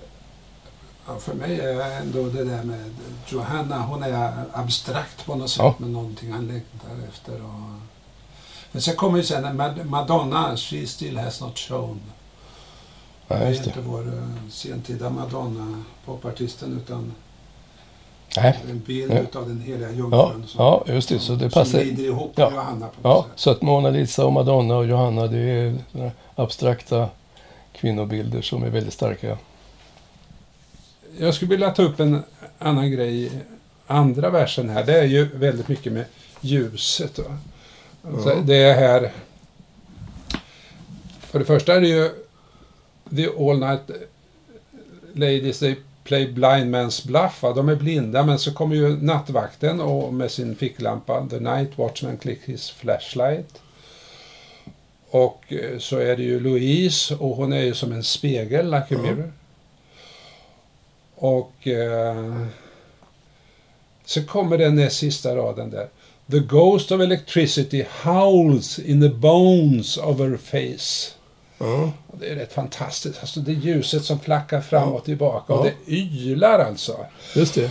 ja, 1.07 1.19
för 1.19 1.35
mig 1.35 1.61
är 1.61 2.01
ändå 2.01 2.29
det 2.29 2.45
där 2.45 2.63
med 2.65 2.95
Johanna, 3.29 3.79
hon 3.83 4.03
är 4.03 4.45
abstrakt 4.53 5.27
på 5.27 5.35
något 5.35 5.51
sätt 5.51 5.59
Ja. 5.63 5.75
med 5.79 5.91
någonting 5.91 6.33
han 6.33 6.47
längtar 6.47 7.09
efter. 7.09 7.35
Och, 7.45 7.79
men 8.73 8.83
sen 8.83 8.97
kommer 8.97 9.19
ju 9.19 9.25
sen 9.25 9.45
en 9.45 9.57
Mad- 9.61 9.85
Madonna, 9.87 10.57
She 10.57 10.87
still 10.87 11.19
has 11.19 11.41
not 11.41 11.59
shown. 11.59 12.01
Ja, 13.29 13.37
det 13.39 13.45
är 13.45 13.67
inte 13.67 13.81
vår 13.81 14.07
eh, 14.17 14.51
sentida 14.51 15.11
Madonna, 15.11 15.83
popartisten, 16.05 16.77
utan 16.83 17.13
Nej. 18.37 18.59
en 18.71 18.79
bild 18.87 19.13
Ja. 19.13 19.19
utav 19.19 19.49
den 19.49 19.61
heliga 19.61 19.89
Ja, 19.91 19.95
jungfrun 19.97 20.45
som, 20.47 20.65
ja, 20.65 20.85
just 20.87 21.09
det. 21.09 21.19
Så 21.19 21.33
det 21.33 21.39
som 21.41 21.51
passar. 21.51 21.79
glider 21.83 22.05
ihop 22.05 22.33
Ja. 22.37 22.51
med 22.51 22.57
Johanna 22.57 22.87
på 22.87 23.09
Ja, 23.09 23.23
sätt. 23.29 23.33
så 23.41 23.51
att 23.51 23.63
Mona 23.63 23.91
Lisa 23.91 24.25
och 24.27 24.33
Madonna 24.33 24.77
och 24.77 24.87
Johanna, 24.87 25.27
det 25.27 25.39
är 25.39 25.75
abstrakta 26.35 27.09
kvinnobilder 27.73 28.43
som 28.43 28.63
är 28.63 28.71
väldigt 28.71 28.95
starka. 28.95 29.39
Jag 31.19 31.35
skulle 31.35 31.51
vilja 31.51 31.71
ta 31.71 31.83
upp 31.83 32.01
en 32.01 32.23
annan 32.59 32.91
grej. 32.91 33.31
Andra 33.87 34.31
versen 34.31 34.69
här, 34.69 34.85
det 34.87 34.99
är 34.99 35.05
ju 35.05 35.25
väldigt 35.25 35.69
mycket 35.69 35.93
med 35.93 36.05
ljuset. 36.41 37.19
Va? 37.19 37.39
Alltså, 38.13 38.29
Ja. 38.31 38.37
Det 38.45 38.57
är 38.57 38.75
här... 38.75 39.13
För 41.21 41.39
det 41.39 41.45
första 41.45 41.75
är 41.75 41.81
det 41.81 41.89
ju 41.89 42.11
The 43.17 43.27
All 43.39 43.59
Night 43.59 43.91
Ladies 45.15 45.59
They 45.59 45.75
Play 46.09 46.27
Blind 46.27 46.75
Man's 46.75 47.07
Bluff. 47.07 47.43
Va? 47.43 47.53
De 47.53 47.69
är 47.69 47.75
blinda, 47.75 48.25
men 48.25 48.39
så 48.39 48.53
kommer 48.55 48.77
ju 48.77 48.97
nattvakten 49.03 49.81
och 49.81 50.15
med 50.15 50.31
sin 50.31 50.57
ficklampa. 50.57 51.27
The 51.31 51.41
Night 51.41 51.79
Watchman 51.79 52.17
click 52.17 52.41
his 52.45 52.71
flashlight. 52.71 53.63
Och 55.11 55.53
eh, 55.53 55.79
så 55.79 55.99
är 55.99 56.17
det 56.17 56.23
ju 56.23 56.41
Louise 56.41 57.15
och 57.15 57.37
hon 57.37 57.53
är 57.53 57.61
ju 57.61 57.75
som 57.75 57.93
en 57.93 58.05
spegel, 58.05 58.71
like 58.71 58.95
a 58.95 58.99
mirror. 59.03 59.33
Och 61.15 61.67
eh, 61.67 62.47
så 64.05 64.25
kommer 64.25 64.59
den 64.59 64.75
näst 64.75 64.97
sista 64.97 65.37
raden 65.37 65.71
där. 65.71 65.89
The 66.31 66.39
ghost 66.39 66.93
of 66.93 67.01
electricity 67.01 67.85
howls 67.91 68.79
in 68.79 69.01
the 69.01 69.09
bones 69.09 69.97
of 69.97 70.19
her 70.19 70.37
face. 70.37 71.18
Och 72.07 72.19
det 72.19 72.31
är 72.31 72.35
rätt 72.35 72.53
fantastiskt. 72.53 73.19
Alltså 73.21 73.41
det 73.41 73.53
ljuset 73.53 74.05
som 74.05 74.21
flackar 74.21 74.61
fram 74.61 74.93
och 74.93 75.05
tillbaka 75.05 75.53
och 75.53 75.65
det 75.65 75.93
ylar 75.93 76.59
alltså. 76.59 76.97
just 77.35 77.55
det. 77.55 77.71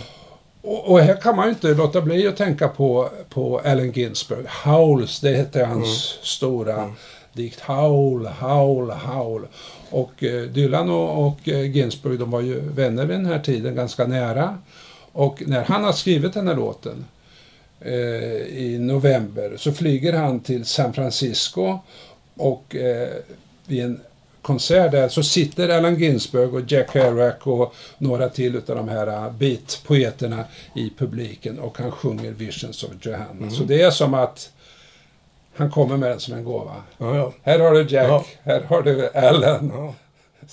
Och, 0.62 0.90
och 0.90 1.00
här 1.00 1.20
kan 1.20 1.36
man 1.36 1.44
ju 1.44 1.50
inte 1.50 1.74
låta 1.74 2.00
bli 2.00 2.28
att 2.28 2.36
tänka 2.36 2.68
på, 2.68 3.10
på 3.28 3.60
Allen 3.64 3.92
Ginsberg. 3.92 4.44
Howls, 4.64 5.20
det 5.20 5.34
hette 5.34 5.64
hans 5.64 6.18
stora 6.22 6.92
dikt. 7.32 7.60
Howl, 7.60 8.26
howl, 8.26 8.90
howl. 8.90 9.46
Och 9.90 10.24
eh, 10.24 10.42
Dylan 10.42 10.90
och, 10.90 11.26
och 11.26 11.48
eh, 11.48 11.70
Ginsberg, 11.70 12.18
de 12.18 12.30
var 12.30 12.40
ju 12.40 12.60
vänner 12.60 13.06
vid 13.06 13.16
den 13.16 13.26
här 13.26 13.38
tiden, 13.38 13.74
ganska 13.74 14.06
nära. 14.06 14.58
Och 15.12 15.42
när 15.46 15.64
han 15.64 15.84
har 15.84 15.92
skrivit 15.92 16.34
den 16.34 16.48
här 16.48 16.54
låten 16.54 17.04
eh, 17.80 17.92
i 18.58 18.76
november 18.80 19.54
så 19.56 19.72
flyger 19.72 20.12
han 20.12 20.40
till 20.40 20.64
San 20.64 20.92
Francisco 20.92 21.78
och 22.36 22.76
eh, 22.76 23.08
vid 23.68 23.84
en 23.84 24.00
konsert 24.42 24.92
där 24.92 25.08
så 25.08 25.22
sitter 25.22 25.68
Allen 25.68 25.94
Ginsberg 25.94 26.44
och 26.46 26.60
Jack 26.72 26.92
Kerouac 26.92 27.34
och 27.42 27.74
några 27.98 28.28
till 28.28 28.56
utav 28.56 28.76
de 28.76 28.88
här 28.88 29.06
uh, 29.06 29.32
beat-poeterna 29.38 30.44
i 30.74 30.92
publiken 30.98 31.58
och 31.58 31.78
han 31.78 31.90
sjunger 31.90 32.30
Visions 32.30 32.84
of 32.84 32.90
Johanna. 33.00 33.50
Så 33.50 33.62
det 33.64 33.82
är 33.82 33.90
som 33.90 34.14
att 34.14 34.50
han 35.56 35.70
kommer 35.70 35.96
med 35.96 36.10
den 36.10 36.20
som 36.20 36.34
en 36.34 36.44
gåva. 36.44 36.74
Ja, 36.98 37.16
ja. 37.16 37.32
Här 37.42 37.58
har 37.58 37.72
du 37.72 37.82
Jack, 37.82 38.08
Ja. 38.08 38.24
här 38.42 38.60
har 38.68 38.82
du 38.82 39.08
Allen. 39.14 39.72
Ja. 39.74 39.94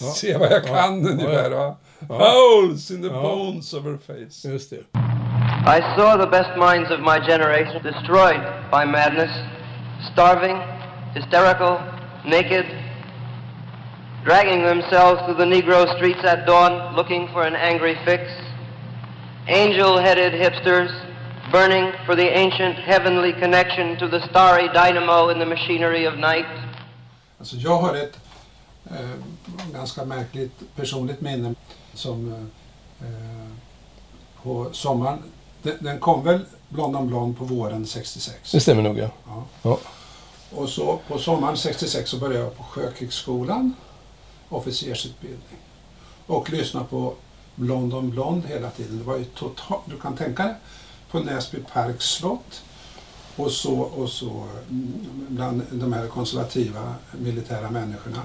Se 0.05 0.37
vad 0.37 0.51
jag 0.51 0.63
kan 0.65 1.03
Ja. 1.05 1.11
ungefär 1.11 1.49
va? 1.49 1.75
Ja. 2.09 2.15
Howls 2.17 2.91
in 2.91 3.01
the 3.01 3.07
Ja. 3.07 3.21
bones 3.21 3.73
of 3.73 3.83
her 3.83 3.97
face. 4.07 4.47
Just 4.49 4.69
det. 4.69 4.75
I 5.77 5.81
saw 5.97 6.17
the 6.25 6.29
best 6.31 6.49
minds 6.57 6.91
of 6.91 6.99
my 6.99 7.17
generation 7.31 7.83
destroyed 7.83 8.41
by 8.71 8.85
madness, 8.85 9.31
starving, 10.13 10.57
hysterical, 11.15 11.77
naked, 12.25 12.65
dragging 14.25 14.63
themselves 14.63 15.21
through 15.23 15.35
the 15.35 15.45
Negro 15.45 15.85
streets 15.95 16.23
at 16.23 16.45
dawn 16.47 16.95
looking 16.95 17.27
for 17.27 17.43
an 17.43 17.55
angry 17.55 17.95
fix. 18.05 18.23
Angel 19.47 19.99
headed 19.99 20.33
hipsters 20.33 20.91
burning 21.51 21.93
for 22.05 22.15
the 22.15 22.29
ancient 22.43 22.75
heavenly 22.75 23.33
connection 23.33 23.97
to 23.97 24.07
the 24.07 24.27
starry 24.29 24.67
dynamo 24.69 25.29
in 25.29 25.37
the 25.37 25.45
machinery 25.45 26.05
of 26.07 26.15
night. 26.15 26.47
Alltså 27.39 27.55
jag 27.55 27.77
har 27.77 27.95
ett 27.95 28.19
eh, 28.91 28.97
ganska 29.73 30.05
märkligt 30.05 30.75
personligt 30.75 31.21
minne 31.21 31.55
som 31.93 32.33
eh, 32.33 33.07
eh, 33.07 33.49
på 34.43 34.69
sommaren, 34.71 35.23
den, 35.61 35.77
den 35.79 35.99
kom 35.99 36.23
väl 36.23 36.45
Blond 36.69 36.95
on 36.95 37.07
Blond 37.07 37.37
på 37.37 37.45
våren 37.45 37.87
66. 37.87 38.51
Det 38.51 38.59
stämmer 38.59 38.81
nog, 38.81 38.97
ja. 38.97 39.09
Ja. 39.27 39.43
Ja. 39.61 39.77
Och 40.51 40.69
så 40.69 40.99
på 41.07 41.17
sommaren 41.17 41.57
66 41.57 42.09
så 42.09 42.17
började 42.17 42.43
jag 42.43 42.57
på 42.57 42.63
Sjökrigsskolan, 42.63 43.73
officersutbildning. 44.55 45.59
Och 46.27 46.49
lyssnade 46.49 46.85
på 46.85 47.13
Blond 47.55 47.93
on 47.93 48.09
Blond 48.09 48.45
hela 48.45 48.69
tiden. 48.69 48.97
Det 48.97 49.03
var 49.03 49.17
ju 49.17 49.25
totalt, 49.25 49.81
du 49.85 49.97
kan 49.99 50.15
tänka 50.17 50.43
dig, 50.43 50.55
på 51.11 51.19
Näsby 51.19 51.57
Parks 51.73 52.05
slott. 52.05 52.61
Och 53.35 53.51
så, 53.51 53.79
och 53.79 54.09
så 54.09 54.29
mm, 54.69 55.03
bland 55.29 55.61
de 55.71 55.93
här 55.93 56.07
konservativa 56.07 56.95
militära 57.11 57.69
människorna 57.71 58.21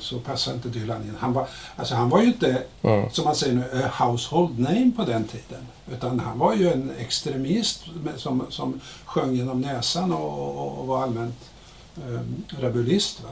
så 0.00 0.20
passade 0.20 0.56
inte 0.56 0.68
Dylan 0.68 1.02
in. 1.02 1.16
Han 1.18 1.32
var, 1.32 1.48
alltså 1.76 1.94
han 1.94 2.08
var 2.08 2.20
ju 2.20 2.26
inte, 2.26 2.62
Ja. 2.80 3.10
som 3.10 3.24
man 3.24 3.36
säger 3.36 3.54
nu, 3.54 3.82
a 3.84 4.04
household 4.04 4.58
name 4.58 4.92
på 4.96 5.04
den 5.04 5.24
tiden. 5.24 5.66
Utan 5.92 6.20
han 6.20 6.38
var 6.38 6.54
ju 6.54 6.72
en 6.72 6.90
extremist 6.98 7.84
som, 8.16 8.46
som 8.50 8.80
sjöng 9.04 9.34
genom 9.34 9.60
näsan 9.60 10.12
och, 10.12 10.58
och, 10.58 10.78
och 10.78 10.86
var 10.86 11.02
allmänt 11.02 11.50
eh, 11.96 12.20
rebellist. 12.60 13.22
Va? 13.22 13.30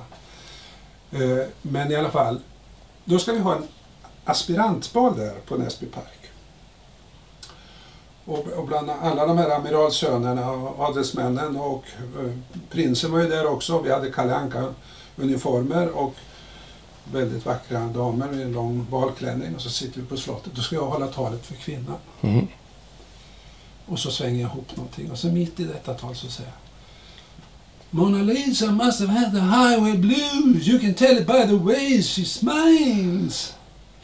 Eh, 1.15 1.47
men 1.63 1.91
i 1.91 1.97
alla 1.97 2.11
fall, 2.11 2.41
då 3.05 3.19
ska 3.19 3.33
vi 3.33 3.39
ha 3.39 3.57
en 3.57 3.69
aspirantbal 4.25 5.17
där 5.17 5.35
på 5.47 5.57
Näsby 5.57 5.87
Park. 5.87 6.31
Och, 8.25 8.67
bland 8.67 8.91
alla 8.91 9.27
de 9.27 9.39
här 9.39 9.51
amiralsönerna 9.51 10.51
och 10.51 10.81
adelsmännen 10.81 11.57
och 11.57 11.85
eh, 12.19 12.33
prinsen 12.71 13.13
var 13.13 13.21
ju 13.21 13.29
där 13.29 13.47
också. 13.47 13.81
Vi 13.81 13.93
hade 13.93 14.11
Kalle 14.11 14.35
Anka 14.35 14.75
uniformer 15.17 15.89
och 15.89 16.15
väldigt 17.13 17.47
vackra 17.47 17.81
damer 17.81 18.39
i 18.39 18.43
en 18.43 18.53
lång 18.53 18.87
balklänning 18.91 19.55
och 19.55 19.61
så 19.61 19.71
sitter 19.71 20.01
vi 20.01 20.07
på 20.07 20.17
slottet. 20.17 20.53
Då 20.55 20.63
ska 20.63 20.77
jag 20.77 20.87
hålla 20.87 21.07
talet 21.07 21.47
för 21.47 21.55
kvinnan. 21.55 21.97
Mm. 22.21 22.47
Och 23.87 23.99
så 23.99 24.11
svänger 24.11 24.41
jag 24.41 24.51
ihop 24.51 24.77
någonting 24.77 25.11
och 25.11 25.19
så 25.19 25.27
mitt 25.27 25.61
i 25.61 25.65
detta 25.65 25.95
tal 25.95 26.17
så 26.17 26.29
säger 26.29 26.51
jag 26.51 26.64
Mona 27.95 28.23
Lisa 28.23 28.67
must 28.71 29.01
have 29.01 29.13
had 29.13 29.33
the 29.33 29.41
highway 29.41 29.97
blues. 29.97 30.67
You 30.69 30.79
can 30.81 30.95
tell 30.95 31.19
it 31.19 31.27
by 31.27 31.47
the 31.47 31.57
way 31.57 32.03
she 32.03 32.25
smiles. 32.25 33.55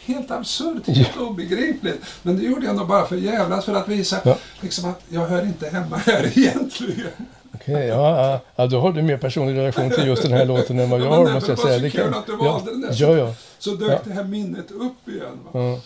Helt 0.06 0.30
absurt, 0.30 0.86
helt 0.86 1.16
obegripligt. 1.16 2.00
Men 2.22 2.36
det 2.36 2.42
gjorde 2.42 2.66
jag 2.66 2.76
nog 2.76 2.88
bara 2.88 3.06
för 3.06 3.16
att 3.16 3.22
jävlas, 3.22 3.64
för 3.64 3.74
att 3.74 3.88
visa 3.88 4.16
Ja. 4.24 4.38
liksom 4.60 4.90
att 4.90 5.00
jag 5.08 5.26
hör 5.26 5.42
inte 5.46 5.68
hemma 5.68 5.96
här 5.96 6.32
egentligen. 6.38 7.10
Okej, 7.54 7.86
ja, 7.86 8.22
ja, 8.30 8.40
ja, 8.56 8.66
då 8.66 8.80
har 8.80 8.92
du 8.92 9.02
mer 9.02 9.16
personlig 9.16 9.56
relation 9.58 9.90
till 9.90 10.06
just 10.06 10.22
den 10.22 10.32
här 10.32 10.44
låten 10.44 10.78
än 10.78 10.90
vad 10.90 11.00
jag 11.00 11.06
Ja, 11.06 11.14
har, 11.16 11.24
men 11.24 11.32
måste 11.34 11.50
jag 11.50 11.58
det 11.58 11.62
var 11.62 11.70
säga. 11.78 11.90
så 11.90 11.96
kul 11.96 12.14
att 12.14 12.26
du 12.26 12.32
ja, 12.32 12.52
valde 12.52 12.70
den 12.70 12.80
där. 12.80 12.94
ja, 12.96 13.08
ja, 13.16 13.34
Så 13.58 13.70
dök 13.74 13.90
Ja. 13.92 13.98
det 14.04 14.12
här 14.12 14.24
minnet 14.24 14.70
upp 14.70 15.08
igen. 15.08 15.38
Va? 15.52 15.60
ja. 15.60 15.78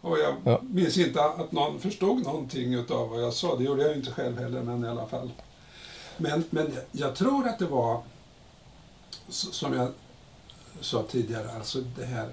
Och 0.00 0.18
jag 0.18 0.34
Ja. 0.44 0.60
minns 0.62 0.98
inte 0.98 1.24
att 1.24 1.52
någon 1.52 1.78
förstod 1.80 2.22
någonting 2.22 2.78
av 2.78 3.08
vad 3.10 3.22
jag 3.22 3.32
sa. 3.32 3.56
Det 3.56 3.64
gjorde 3.64 3.82
jag 3.82 3.90
ju 3.90 3.96
inte 3.96 4.10
själv 4.10 4.38
heller, 4.38 4.62
men 4.62 4.84
i 4.84 4.88
alla 4.88 5.06
fall. 5.06 5.30
Men, 6.20 6.44
men 6.50 6.76
jag, 6.92 7.14
tror 7.14 7.48
att 7.48 7.58
det 7.58 7.66
var, 7.66 8.02
som 9.28 9.74
jag 9.74 9.88
sa 10.80 11.02
tidigare, 11.10 11.50
alltså 11.56 11.78
det 11.96 12.04
här 12.04 12.28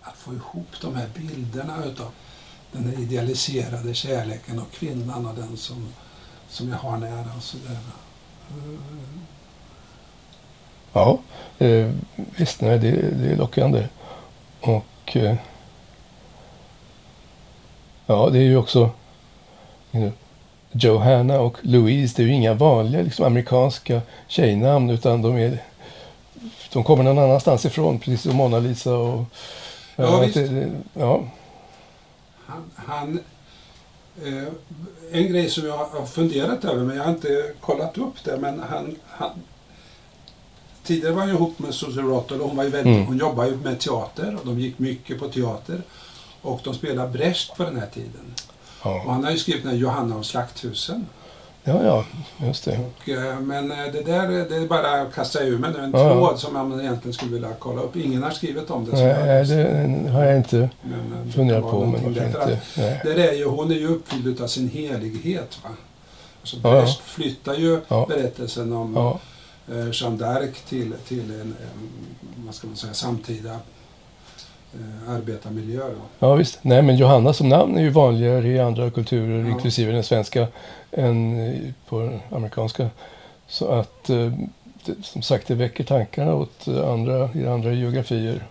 att 0.00 0.16
få 0.16 0.34
ihop 0.34 0.80
de 0.80 0.94
här 0.94 1.08
bilderna 1.14 1.84
utav 1.84 2.10
den 2.72 2.84
här 2.84 3.02
idealiserade 3.02 3.94
kärleken 3.94 4.58
och 4.58 4.70
kvinnan 4.72 5.26
och 5.26 5.34
den 5.34 5.56
som, 5.56 5.88
som 6.48 6.68
jag 6.68 6.76
har 6.76 6.96
nära 6.96 7.32
och 7.36 7.42
sådär. 7.42 7.78
ja 10.92 11.18
eh, 11.58 11.90
visst, 12.14 12.60
nej, 12.60 12.78
det, 12.78 12.90
det 12.90 13.32
är 13.32 13.36
lockande. 13.36 13.88
Och 14.60 15.16
eh, 15.16 15.36
ja, 18.06 18.28
det 18.32 18.38
är 18.38 18.42
ju 18.42 18.56
också 18.56 18.90
you 19.92 20.02
know, 20.02 20.12
Johanna 20.80 21.40
och 21.40 21.56
Louise, 21.62 22.14
det 22.16 22.22
är 22.22 22.26
ju 22.26 22.32
inga 22.32 22.54
vanliga 22.54 23.02
liksom, 23.02 23.24
amerikanska 23.26 24.00
tjejnamn 24.28 24.90
utan 24.90 25.22
de 25.22 25.36
är 25.36 25.58
de 26.72 26.84
kommer 26.84 27.04
någon 27.04 27.18
annanstans 27.18 27.64
ifrån, 27.64 27.98
precis 27.98 28.22
som 28.22 28.36
Mona 28.36 28.58
Lisa 28.58 28.94
och... 28.96 29.24
Ja, 29.96 30.20
visst. 30.20 30.34
det- 30.34 30.72
ja, 30.94 31.20
Han, 32.46 32.70
han, 32.74 33.20
eh, 34.24 34.48
en 35.12 35.26
grej 35.32 35.50
som 35.50 35.66
jag 35.66 35.76
har 35.76 36.06
funderat 36.06 36.64
över, 36.64 36.84
men 36.84 36.96
jag 36.96 37.04
har 37.04 37.10
inte 37.10 37.44
kollat 37.60 37.98
upp 37.98 38.24
det, 38.24 38.36
men 38.36 38.62
han, 38.70 38.96
han 39.08 39.30
Tidigare 40.82 41.12
var 41.12 41.20
han 41.20 41.28
ju 41.28 41.34
ihop 41.34 41.58
med 41.58 41.74
Susie 41.74 42.02
Rottle 42.02 42.36
och 42.36 42.48
hon, 42.48 42.56
var 42.56 42.64
ju 42.64 42.70
väldigt, 42.70 42.94
Mm. 42.94 43.06
hon 43.06 43.18
jobbade 43.18 43.48
ju 43.50 43.56
med 43.56 43.80
teater 43.80 44.36
och 44.40 44.46
de 44.46 44.60
gick 44.60 44.78
mycket 44.78 45.18
på 45.18 45.28
teater. 45.28 45.82
Och 46.42 46.60
de 46.64 46.74
spelade 46.74 47.08
Brecht 47.10 47.56
på 47.56 47.62
den 47.62 47.76
här 47.78 47.86
tiden. 47.94 48.34
Och 48.90 48.96
ja, 49.06 49.12
han 49.12 49.24
har 49.24 49.30
ju 49.30 49.38
skrivit 49.38 49.64
den 49.64 49.76
Johanna 49.78 50.16
och 50.16 50.26
slakthusen. 50.26 51.06
ja, 51.64 51.80
ja, 51.84 52.04
just 52.46 52.64
det. 52.64 52.78
Och, 53.02 53.08
eh, 53.08 53.40
men 53.40 53.70
eh, 53.70 53.78
det 53.92 54.02
där 54.02 54.28
det 54.28 54.56
är 54.56 54.66
bara 54.66 55.02
att 55.02 55.14
kasta 55.14 55.40
ur 55.42 55.58
mig 55.58 55.70
nu, 55.72 55.78
en 55.84 55.90
Ja, 55.90 56.12
tråd 56.12 56.38
som 56.38 56.52
man 56.52 56.80
egentligen 56.80 57.12
skulle 57.14 57.32
vilja 57.32 57.48
kolla 57.58 57.82
upp. 57.82 57.96
Ingen 57.96 58.22
har 58.22 58.30
skrivit 58.30 58.70
om 58.70 58.84
det. 58.84 59.00
jag 59.00 59.26
Nej, 59.26 59.44
det 60.04 60.10
har 60.10 60.24
jag 60.24 60.36
inte 60.36 60.70
Men, 60.82 60.92
eh, 60.92 61.26
det 61.26 61.32
funderat 61.32 61.70
på, 61.70 61.84
men. 61.86 62.00
För 62.00 62.08
inte? 62.26 62.60
Nej. 62.76 63.28
Är 63.28 63.32
ju, 63.32 63.44
hon 63.46 63.70
är 63.70 63.74
ju 63.74 63.86
uppfylld 63.88 64.40
av 64.40 64.46
sin 64.46 64.68
helighet. 64.68 65.58
Va? 65.64 65.70
Alltså 66.40 66.56
Ja, 66.62 66.76
ja. 66.76 66.86
Flyttar 67.04 67.54
ju 67.54 67.80
Ja. 67.88 68.06
berättelsen 68.08 68.72
om 68.72 68.92
Ja, 68.96 69.18
eh, 69.74 69.88
Jeanne 69.92 70.16
d'Arc 70.24 70.52
till, 70.68 70.92
till 71.08 71.30
en, 71.30 71.40
en 71.40 71.54
vad 72.46 72.54
ska 72.54 72.66
man 72.66 72.76
säga, 72.76 72.94
samtida 72.94 73.50
eh, 73.50 73.56
arbetarmiljö. 75.08 75.80
Då. 75.80 76.26
ja, 76.26 76.34
visst. 76.34 76.58
Nej, 76.62 76.82
men 76.82 76.96
Johanna 76.96 77.32
som 77.32 77.48
namn 77.48 77.76
är 77.78 77.82
ju 77.82 77.90
vanligare 77.90 78.48
i 78.48 78.60
andra 78.60 78.90
kulturer, 78.90 79.40
Ja. 79.44 79.48
inklusive 79.50 79.92
den 79.92 80.02
svenska, 80.04 80.46
än 80.92 81.74
på 81.88 82.00
den 82.00 82.20
amerikanska. 82.30 82.88
Så 83.48 83.68
att, 83.68 84.10
eh, 84.10 84.32
som 85.02 85.22
sagt, 85.22 85.48
det 85.48 85.54
väcker 85.54 85.84
tankarna 85.84 86.34
åt 86.34 86.68
eh, 86.68 86.90
andra, 86.90 87.30
i 87.34 87.46
andra 87.46 87.72
geografier. 87.72 88.42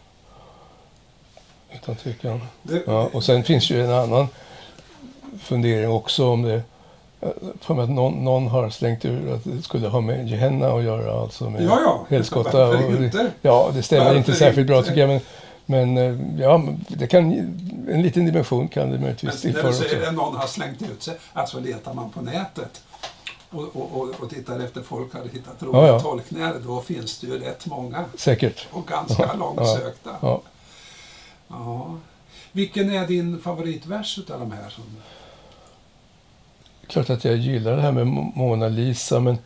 Utan 1.74 1.96
tvekan. 1.96 2.42
Det, 2.64 2.82
Ja, 2.88 3.10
och 3.14 3.24
sen 3.24 3.44
finns 3.44 3.70
ju 3.72 3.84
en 3.84 3.92
annan 3.92 4.28
fundering 5.42 5.90
också 5.90 6.28
om 6.30 6.42
det. 6.42 6.62
eh, 7.22 7.30
För 7.62 7.74
mig 7.74 7.84
att 7.84 7.90
någon, 7.90 8.14
någon 8.24 8.48
har 8.48 8.70
slängt 8.70 9.06
ur 9.06 9.34
att 9.34 9.44
det 9.44 9.62
skulle 9.62 9.88
ha 9.88 10.02
med 10.02 10.28
Gehenna 10.28 10.68
att 10.68 10.84
göra, 10.84 11.22
alltså 11.22 11.50
med 11.50 11.64
ja, 11.64 11.80
ja. 11.84 12.06
helskotta. 12.10 12.68
Och? 12.68 12.76
Ja, 13.42 13.70
det 13.74 13.84
stämmer 13.84 14.04
Varför 14.06 14.18
inte 14.18 14.34
särskilt 14.34 14.68
bra 14.68 14.78
inte? 14.78 14.90
tycker 14.90 15.02
jag. 15.02 15.08
Men, 15.10 15.20
men 15.66 15.98
eh, 15.98 16.40
ja, 16.42 16.64
det 16.88 17.08
kan, 17.08 17.32
en 17.90 18.02
liten 18.02 18.26
dimension 18.26 18.68
kan 18.68 18.90
det 18.92 19.00
möjligtvis 19.00 19.42
tillföra 19.42 19.68
du 19.68 19.74
säger 19.74 19.98
också. 19.98 20.10
att 20.10 20.16
någon 20.16 20.36
har 20.36 20.48
slängt 20.48 20.82
ut 20.82 21.04
sig, 21.04 21.18
alltså 21.34 21.60
letar 21.60 21.94
man 21.94 22.10
på 22.10 22.22
nätet 22.22 22.84
och, 23.50 23.76
och, 23.76 24.10
och, 24.20 24.30
tittar 24.30 24.60
efter 24.60 24.82
folk 24.82 25.14
har 25.14 25.22
hittat 25.34 25.64
roliga 25.64 25.82
Ja, 25.82 25.88
ja. 25.88 26.00
tolkningar, 26.00 26.56
då 26.66 26.82
finns 26.82 27.20
det 27.20 27.28
ju 27.28 27.40
rätt 27.40 27.66
många 27.66 28.06
Säkert. 28.18 28.68
och 28.72 28.88
ganska 28.88 29.24
Ja, 29.24 29.34
långsökta. 29.34 30.16
Ja, 30.22 30.42
Ja. 31.48 31.96
Vilken 32.52 32.90
är 32.90 33.08
din 33.08 33.40
favoritvers 33.42 34.18
utav 34.20 34.40
de 34.40 34.52
här? 34.52 34.70
Som... 34.70 34.84
Klart 36.88 37.10
att 37.10 37.26
jag 37.26 37.36
gillar 37.36 37.76
det 37.76 37.82
här 37.82 37.92
med 37.92 38.06
Mo- 38.08 38.32
Mona 38.36 38.68
Lisa, 38.68 39.20
men 39.20 39.38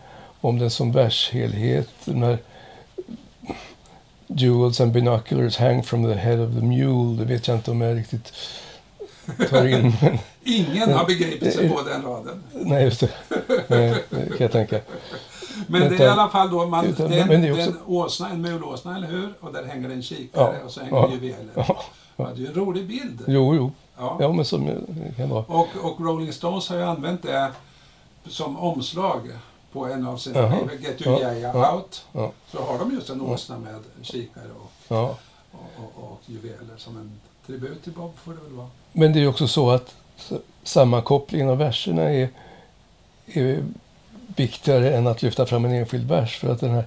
om 0.42 0.60
den 0.60 0.70
som 0.70 0.92
vershelhet, 0.92 1.90
den 2.06 2.24
här 2.24 2.38
Jewels 4.36 4.82
and 4.82 4.92
binoculars 4.92 5.58
hang 5.58 5.84
from 5.84 6.04
the 6.04 6.14
head 6.14 6.40
of 6.48 6.54
the 6.56 6.62
mule, 6.62 7.18
det 7.18 7.26
vet 7.26 7.48
jag 7.48 7.58
inte 7.58 7.72
om 7.72 7.82
jag 7.82 7.98
riktigt 7.98 8.34
tar 9.50 9.66
in. 9.68 9.94
Ingen 10.44 10.94
har 10.94 11.06
begripit 11.06 11.54
sig 11.54 11.70
på 11.70 11.82
den 11.82 12.02
raden. 12.04 12.44
nej, 12.52 12.84
just 12.84 13.00
det. 13.00 13.10
Nej, 13.68 14.04
det 14.10 14.26
kan 14.28 14.38
jag 14.38 14.52
tänka. 14.52 14.80
Men 15.68 15.82
det 15.82 15.96
är 15.96 16.02
i 16.02 16.08
alla 16.08 16.30
fall 16.30 16.52
då, 16.52 16.66
man, 16.66 16.86
utan- 16.86 17.12
det, 17.12 17.20
är, 17.20 17.26
men 17.26 17.42
det 17.42 17.48
är 17.48 17.52
också- 17.52 17.70
en 17.70 17.78
åsna, 17.86 18.30
en 18.30 18.42
mulåsna, 18.42 18.96
eller 18.98 19.08
hur? 19.08 19.34
Och 19.40 19.54
där 19.54 19.64
hänger 19.64 19.90
en 19.90 20.04
kikare 20.04 20.56
Ja, 20.60 20.66
och 20.66 20.72
så 20.72 20.80
hänger 20.80 20.96
ja, 20.98 21.10
juveler. 21.14 21.38
ja, 21.56 21.84
Ja, 22.18 22.28
det 22.36 22.44
är 22.44 22.48
en 22.48 22.54
rolig 22.54 22.88
bild. 22.88 23.22
Jo, 23.28 23.56
jo. 23.56 23.72
Ja. 23.98 24.18
Ja, 24.20 24.32
men 24.32 24.46
som 24.46 24.72
kan 25.18 25.30
vara. 25.30 25.44
Och, 25.48 25.68
och 25.82 26.00
Rolling 26.02 26.34
Stones 26.34 26.70
har 26.70 26.78
ju 26.78 26.84
använt 26.84 27.22
det 27.24 27.52
som 28.28 28.58
omslag 28.58 29.22
på 29.74 29.86
en 29.86 30.08
av 30.08 30.18
sina 30.18 30.40
Jaha. 30.40 30.50
skivor, 30.60 30.72
Get 30.82 31.02
Your 31.02 31.22
Ja, 31.22 31.28
Jaja 31.34 31.52
ja, 31.54 31.76
Out. 31.76 32.06
ja. 32.12 32.32
Så 32.52 32.62
har 32.64 32.80
de 32.80 32.92
just 32.96 33.10
en 33.10 33.22
åsna 33.22 33.58
med 33.60 33.80
kikare 34.02 34.44
och, 34.64 34.72
Ja. 34.88 35.16
och, 35.52 35.60
och, 35.78 36.04
och 36.12 36.20
juveler 36.26 36.78
som 36.78 36.98
en 36.98 37.12
tribut 37.48 37.84
till 37.84 37.94
Bob 37.94 38.12
får 38.24 38.32
det 38.34 38.40
väl 38.44 38.54
vara. 38.54 38.68
Men 38.92 39.14
det 39.14 39.20
är 39.20 39.28
också 39.28 39.48
så 39.48 39.70
att 39.72 39.96
sammankopplingen 40.64 41.50
av 41.50 41.58
verserna 41.58 42.02
är, 42.04 42.30
är 43.26 43.64
viktigare 44.36 44.98
än 44.98 45.08
att 45.08 45.22
lyfta 45.22 45.46
fram 45.46 45.66
en 45.66 45.72
enskild 45.72 46.08
vers. 46.08 46.38
För 46.40 46.50
att 46.52 46.60
den 46.60 46.72
här, 46.72 46.86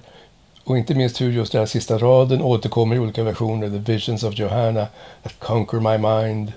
och 0.63 0.77
inte 0.77 0.95
minst 0.95 1.21
hur 1.21 1.31
just 1.31 1.51
den 1.51 1.59
här 1.59 1.65
sista 1.65 1.97
raden 1.97 2.41
återkommer 2.41 2.95
i 2.95 2.99
olika 2.99 3.23
versioner. 3.23 3.69
The 3.69 3.91
visions 3.93 4.23
of 4.23 4.33
Johanna 4.39 4.87
that 5.23 5.39
conquer 5.39 5.79
my 5.79 5.97
mind 5.97 6.53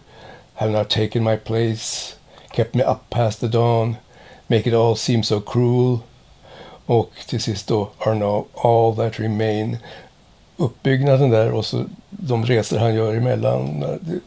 have 0.55 0.73
not 0.79 0.89
taken 0.91 1.25
my 1.25 1.37
place 1.37 2.15
kept 2.53 2.75
me 2.75 2.85
up 2.85 3.11
past 3.11 3.41
the 3.41 3.49
dawn 3.49 3.97
make 4.47 4.69
it 4.69 4.75
all 4.75 4.97
seem 4.97 5.23
so 5.23 5.41
cruel 5.41 5.99
och 6.87 7.11
till 7.27 7.41
sist 7.41 7.67
då 7.67 7.91
are 7.99 8.15
now 8.15 8.47
all 8.55 8.97
that 8.97 9.21
remain 9.21 9.77
uppbyggnaden 10.57 11.31
där 11.31 11.53
och 11.53 11.67
så 11.67 11.85
de 12.11 12.47
resor 12.47 12.79
han 12.79 12.95
gör 12.95 13.15
emellan. 13.15 13.81
Det, 13.81 14.21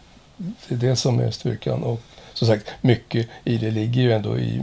det 0.67 0.75
är 0.75 0.89
det 0.89 0.95
som 0.95 1.19
är 1.19 1.31
styrkan. 1.31 1.83
Och 1.83 2.01
som 2.33 2.47
sagt, 2.47 2.67
mycket 2.81 3.27
i 3.43 3.57
det 3.57 3.71
ligger 3.71 4.01
ju 4.01 4.11
ändå 4.13 4.37
i 4.37 4.61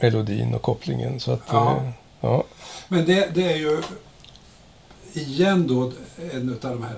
melodin 0.00 0.54
och 0.54 0.62
kopplingen. 0.62 1.20
Så 1.20 1.32
att, 1.32 1.42
Ja. 1.50 1.76
eh, 1.76 1.90
ja. 2.20 2.44
Men 2.88 3.06
det, 3.06 3.34
det 3.34 3.52
är 3.52 3.56
ju 3.56 3.82
igen 5.12 5.66
då 5.66 5.92
en 6.32 6.50
av 6.62 6.70
de 6.70 6.82
här 6.82 6.96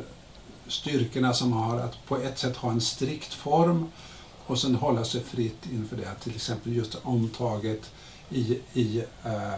styrkorna 0.68 1.32
som 1.34 1.52
har 1.52 1.78
att 1.78 2.06
på 2.06 2.16
ett 2.16 2.38
sätt 2.38 2.56
ha 2.56 2.70
en 2.70 2.80
strikt 2.80 3.34
form 3.34 3.88
och 4.46 4.58
sen 4.58 4.74
hålla 4.74 5.04
sig 5.04 5.20
fritt 5.22 5.66
inför 5.72 5.96
det. 5.96 6.08
Till 6.22 6.34
exempel 6.34 6.76
just 6.76 6.98
omtaget 7.02 7.90
i, 8.30 8.58
i 8.72 9.02
eh, 9.24 9.52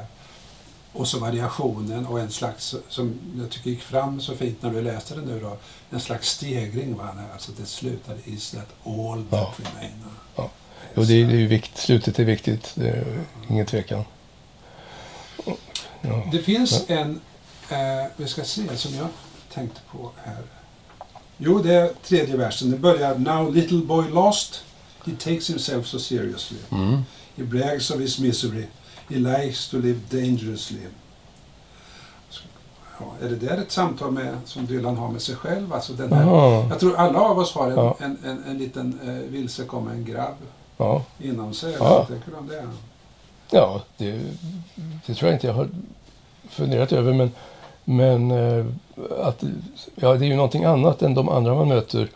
och 0.93 1.09
så 1.09 1.19
variationen 1.19 2.07
och 2.07 2.21
en 2.21 2.31
slags, 2.31 2.75
som 2.89 3.15
jag 3.39 3.51
tycker 3.51 3.71
gick 3.71 3.83
fram 3.83 4.21
så 4.21 4.35
fint 4.37 4.63
när 4.63 4.71
du 4.71 4.83
läste 4.83 5.15
det 5.15 5.21
nu 5.21 5.41
då, 5.41 5.57
en 5.91 6.01
slags 6.01 6.29
stegring. 6.29 6.97
Va? 6.97 7.09
Alltså 7.33 7.53
det 7.53 7.67
slutade 7.67 8.19
is 8.25 8.51
that 8.51 8.69
all 8.87 9.25
that 9.31 9.41
Ja. 9.41 9.55
remain. 9.57 10.05
Och 10.95 11.07
det, 11.07 11.15
är- 11.23 11.27
det 11.27 11.43
är 11.43 11.47
vikt, 11.47 11.77
slutet 11.79 12.19
är 12.19 12.25
viktigt, 12.25 12.73
det 12.75 12.89
är 12.89 13.25
ingen 13.49 13.67
tvekan. 13.67 14.05
Ja. 16.03 16.25
Det 16.33 16.39
finns 16.39 16.85
en, 16.89 17.21
eh, 17.71 17.79
vi 18.17 18.29
ska 18.29 18.45
se, 18.45 18.77
som 18.77 18.95
jag 18.95 19.09
tänkte 19.55 19.81
på 19.93 20.11
här. 20.25 20.43
Jo, 21.39 21.59
det 21.63 21.75
är 21.75 21.93
tredje 22.05 22.37
versen. 22.37 22.71
Det 22.71 22.77
börjar 22.77 23.19
Now 23.19 23.55
little 23.55 23.79
boy 23.79 24.09
lost, 24.11 24.65
he 25.07 25.13
takes 25.13 25.51
himself 25.51 25.87
so 25.87 25.99
seriously. 25.99 26.59
Mm. 26.71 27.03
He 27.37 27.43
brags 27.45 27.91
of 27.91 28.01
his 28.01 28.19
misery, 28.19 28.65
he 29.11 29.17
likes 29.17 29.69
to 29.69 29.79
live 29.79 30.01
dangerously. 30.11 30.79
Ja, 33.01 33.07
är 33.27 33.29
det 33.29 33.37
där 33.37 33.59
ett 33.59 33.73
samtal 33.73 34.11
med, 34.11 34.37
som 34.45 34.67
Dylan 34.67 34.97
har 34.97 35.09
med 35.09 35.23
sig 35.23 35.37
själv? 35.37 35.73
Alltså 35.73 35.93
den 35.93 36.13
här, 36.13 36.25
jag 36.71 36.81
tror 36.81 36.97
alla 36.97 37.21
av 37.21 37.39
oss 37.39 37.55
har 37.55 37.71
en, 37.71 37.77
Ja. 37.77 37.97
en, 38.01 38.19
en, 38.25 38.45
en 38.45 38.59
liten 38.59 39.01
eh, 39.05 39.31
vilsekommen 39.31 40.05
grabb 40.05 40.35
Ja, 40.77 41.03
inom 41.19 41.55
sig. 41.55 41.73
Ja. 41.79 41.85
Vad 41.99 42.09
tänker 42.09 42.31
du 42.31 42.37
om 42.37 42.49
det? 42.49 42.69
ja 43.51 43.83
det, 43.97 44.21
det 45.07 45.15
tror 45.15 45.29
jag 45.31 45.37
inte 45.37 45.47
jag 45.47 45.55
har 45.55 45.69
funderat 46.49 46.93
över. 46.93 47.13
Men, 47.13 47.31
men 47.85 48.31
eh, 48.31 48.67
att, 49.21 49.45
ja, 49.95 50.15
det 50.15 50.25
är 50.27 50.29
ju 50.29 50.37
någonting 50.37 50.65
annat 50.65 51.03
än 51.03 51.15
de 51.15 51.29
andra 51.29 51.55
man 51.55 51.69
möter. 51.69 52.11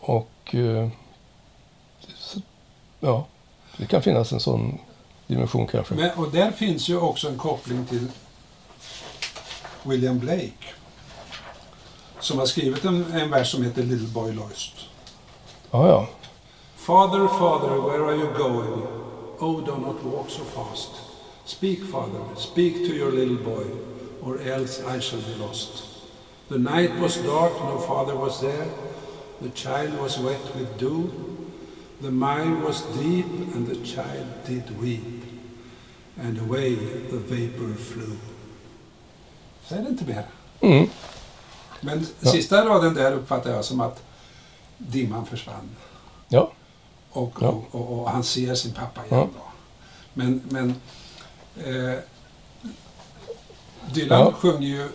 Och 0.00 0.54
eh, 0.54 0.88
ja, 3.00 3.24
det 3.76 3.86
kan 3.86 4.02
finnas 4.02 4.32
en 4.32 4.40
sån 4.40 4.78
dimension 5.30 5.66
kanske. 5.66 5.94
Men, 5.94 6.10
och 6.10 6.30
där 6.32 6.50
finns 6.50 6.88
ju 6.88 6.98
också 6.98 7.28
en 7.28 7.38
koppling 7.38 7.86
till 7.86 8.06
William 9.82 10.18
Blake. 10.18 10.66
Som 12.20 12.38
har 12.38 12.46
skrivit 12.46 12.84
en, 12.84 13.12
en 13.12 13.30
vers 13.30 13.50
som 13.50 13.62
heter 13.62 13.82
Little 13.82 14.08
Boy 14.08 14.32
Lost. 14.32 14.72
Ja, 15.70 15.88
ja. 15.88 16.08
Father, 16.76 17.28
father, 17.28 17.80
where 17.80 18.04
are 18.04 18.16
you 18.16 18.32
going? 18.38 18.82
Oh, 19.38 19.64
do 19.64 19.76
not 19.76 20.02
walk 20.04 20.30
so 20.30 20.44
fast. 20.44 20.90
Speak, 21.44 21.78
father, 21.92 22.20
speak 22.36 22.74
to 22.74 22.94
your 22.94 23.12
little 23.12 23.36
boy, 23.36 23.64
or 24.22 24.38
else 24.38 24.82
I 24.96 25.00
shall 25.00 25.20
be 25.20 25.34
lost. 25.46 25.84
The 26.48 26.58
night 26.58 27.00
was 27.00 27.16
dark, 27.16 27.52
no 27.52 27.78
father 27.78 28.16
was 28.16 28.40
there. 28.40 28.66
The 29.40 29.50
child 29.50 29.98
was 30.00 30.18
wet 30.18 30.54
with 30.56 30.78
dew. 30.78 31.10
The 32.00 32.10
mine 32.10 32.62
was 32.62 32.82
deep, 33.02 33.26
and 33.54 33.66
the 33.66 33.76
child 33.76 34.26
did 34.46 34.80
weep. 34.80 35.19
And 36.20 36.38
away 36.40 36.76
the 37.10 37.16
vapor 37.16 37.74
flew. 37.84 38.16
Säg 39.68 39.82
det 39.82 39.88
inte 39.88 40.04
mer. 40.04 40.24
Mm. 40.60 40.88
Men 41.80 42.06
Ja. 42.20 42.30
sista 42.30 42.64
raden 42.68 42.94
där 42.94 43.12
uppfattar 43.12 43.50
jag 43.50 43.64
som 43.64 43.80
att 43.80 44.02
dimman 44.78 45.26
försvann. 45.26 45.68
ja. 46.28 46.50
Och, 47.12 47.34
Ja. 47.40 47.48
och, 47.48 47.74
och, 47.74 48.00
och 48.00 48.10
han 48.10 48.24
ser 48.24 48.54
sin 48.54 48.72
pappa 48.72 49.06
igen 49.06 49.28
då. 49.34 49.42
Men, 50.14 50.42
men 50.48 50.74
eh, 51.56 51.98
Dylan 53.94 54.20
Ja. 54.20 54.32
sjunger 54.32 54.68
ju 54.68 54.88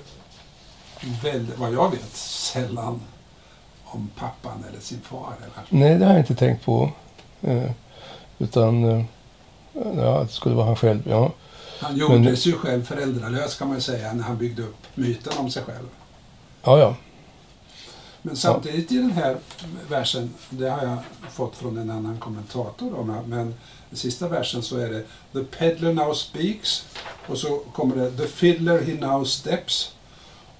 väldigt, 1.24 1.58
vad 1.60 1.74
jag 1.74 1.92
vet, 1.92 2.16
sällan 2.16 3.02
om 3.86 4.10
pappan 4.16 4.64
eller 4.70 4.80
sin 4.80 5.02
far. 5.02 5.34
Eller? 5.42 5.66
Nej, 5.70 5.98
det 6.00 6.06
har 6.06 6.12
jag 6.14 6.22
inte 6.22 6.36
tänkt 6.36 6.66
på. 6.66 6.92
Eh, 7.42 7.72
utan 8.40 8.84
eh, 8.84 9.06
ja, 9.96 10.24
det 10.24 10.32
skulle 10.34 10.56
vara 10.56 10.66
han 10.66 10.76
själv. 10.76 11.00
Ja. 11.10 11.32
Han 11.80 11.98
gjorde 11.98 12.20
Men- 12.20 12.38
sig 12.38 12.54
själv 12.54 12.84
föräldralös 12.86 13.56
kan 13.56 13.68
man 13.68 13.82
säga 13.82 14.14
när 14.14 14.24
han 14.24 14.38
byggde 14.38 14.62
upp 14.64 14.78
myten 14.96 15.34
om 15.38 15.52
sig 15.52 15.64
själv. 15.64 15.88
Ja, 16.64 16.80
ja. 16.80 16.96
Men 18.22 18.36
samtidigt 18.36 18.92
i 18.92 18.96
den 18.98 19.12
här 19.12 19.38
versen, 19.90 20.34
det 20.50 20.70
har 20.70 20.84
jag 20.88 20.98
fått 21.32 21.56
från 21.56 21.78
en 21.78 21.90
annan 21.90 22.18
kommentator 22.18 22.92
då, 22.92 23.04
men- 23.28 23.54
den 23.90 23.98
sista 24.00 24.28
versen 24.28 24.62
så 24.64 24.78
är 24.78 24.90
det 24.90 25.04
The 25.34 25.58
peddler 25.58 25.94
now 25.94 26.14
speaks 26.14 26.86
och 27.28 27.38
så 27.38 27.58
kommer 27.74 27.96
det 27.96 28.12
The 28.12 28.28
fiddler 28.28 28.82
he 28.82 28.94
now 29.08 29.24
steps. 29.26 29.92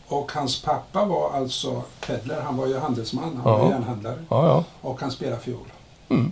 Och 0.08 0.32
hans 0.32 0.62
pappa 0.62 1.06
var 1.06 1.32
alltså 1.34 1.84
peddler, 2.08 2.42
han 2.42 2.58
var 2.58 2.68
ju 2.68 2.78
handelsman, 2.78 3.24
han 3.36 3.44
var 3.44 3.60
Ja. 3.60 3.70
järnhandlare 3.70 4.26
Ja, 4.30 4.48
ja. 4.48 4.64
och 4.82 5.02
han 5.02 5.12
spelar 5.12 5.38
fiol. 5.38 5.68
Mm. 6.10 6.32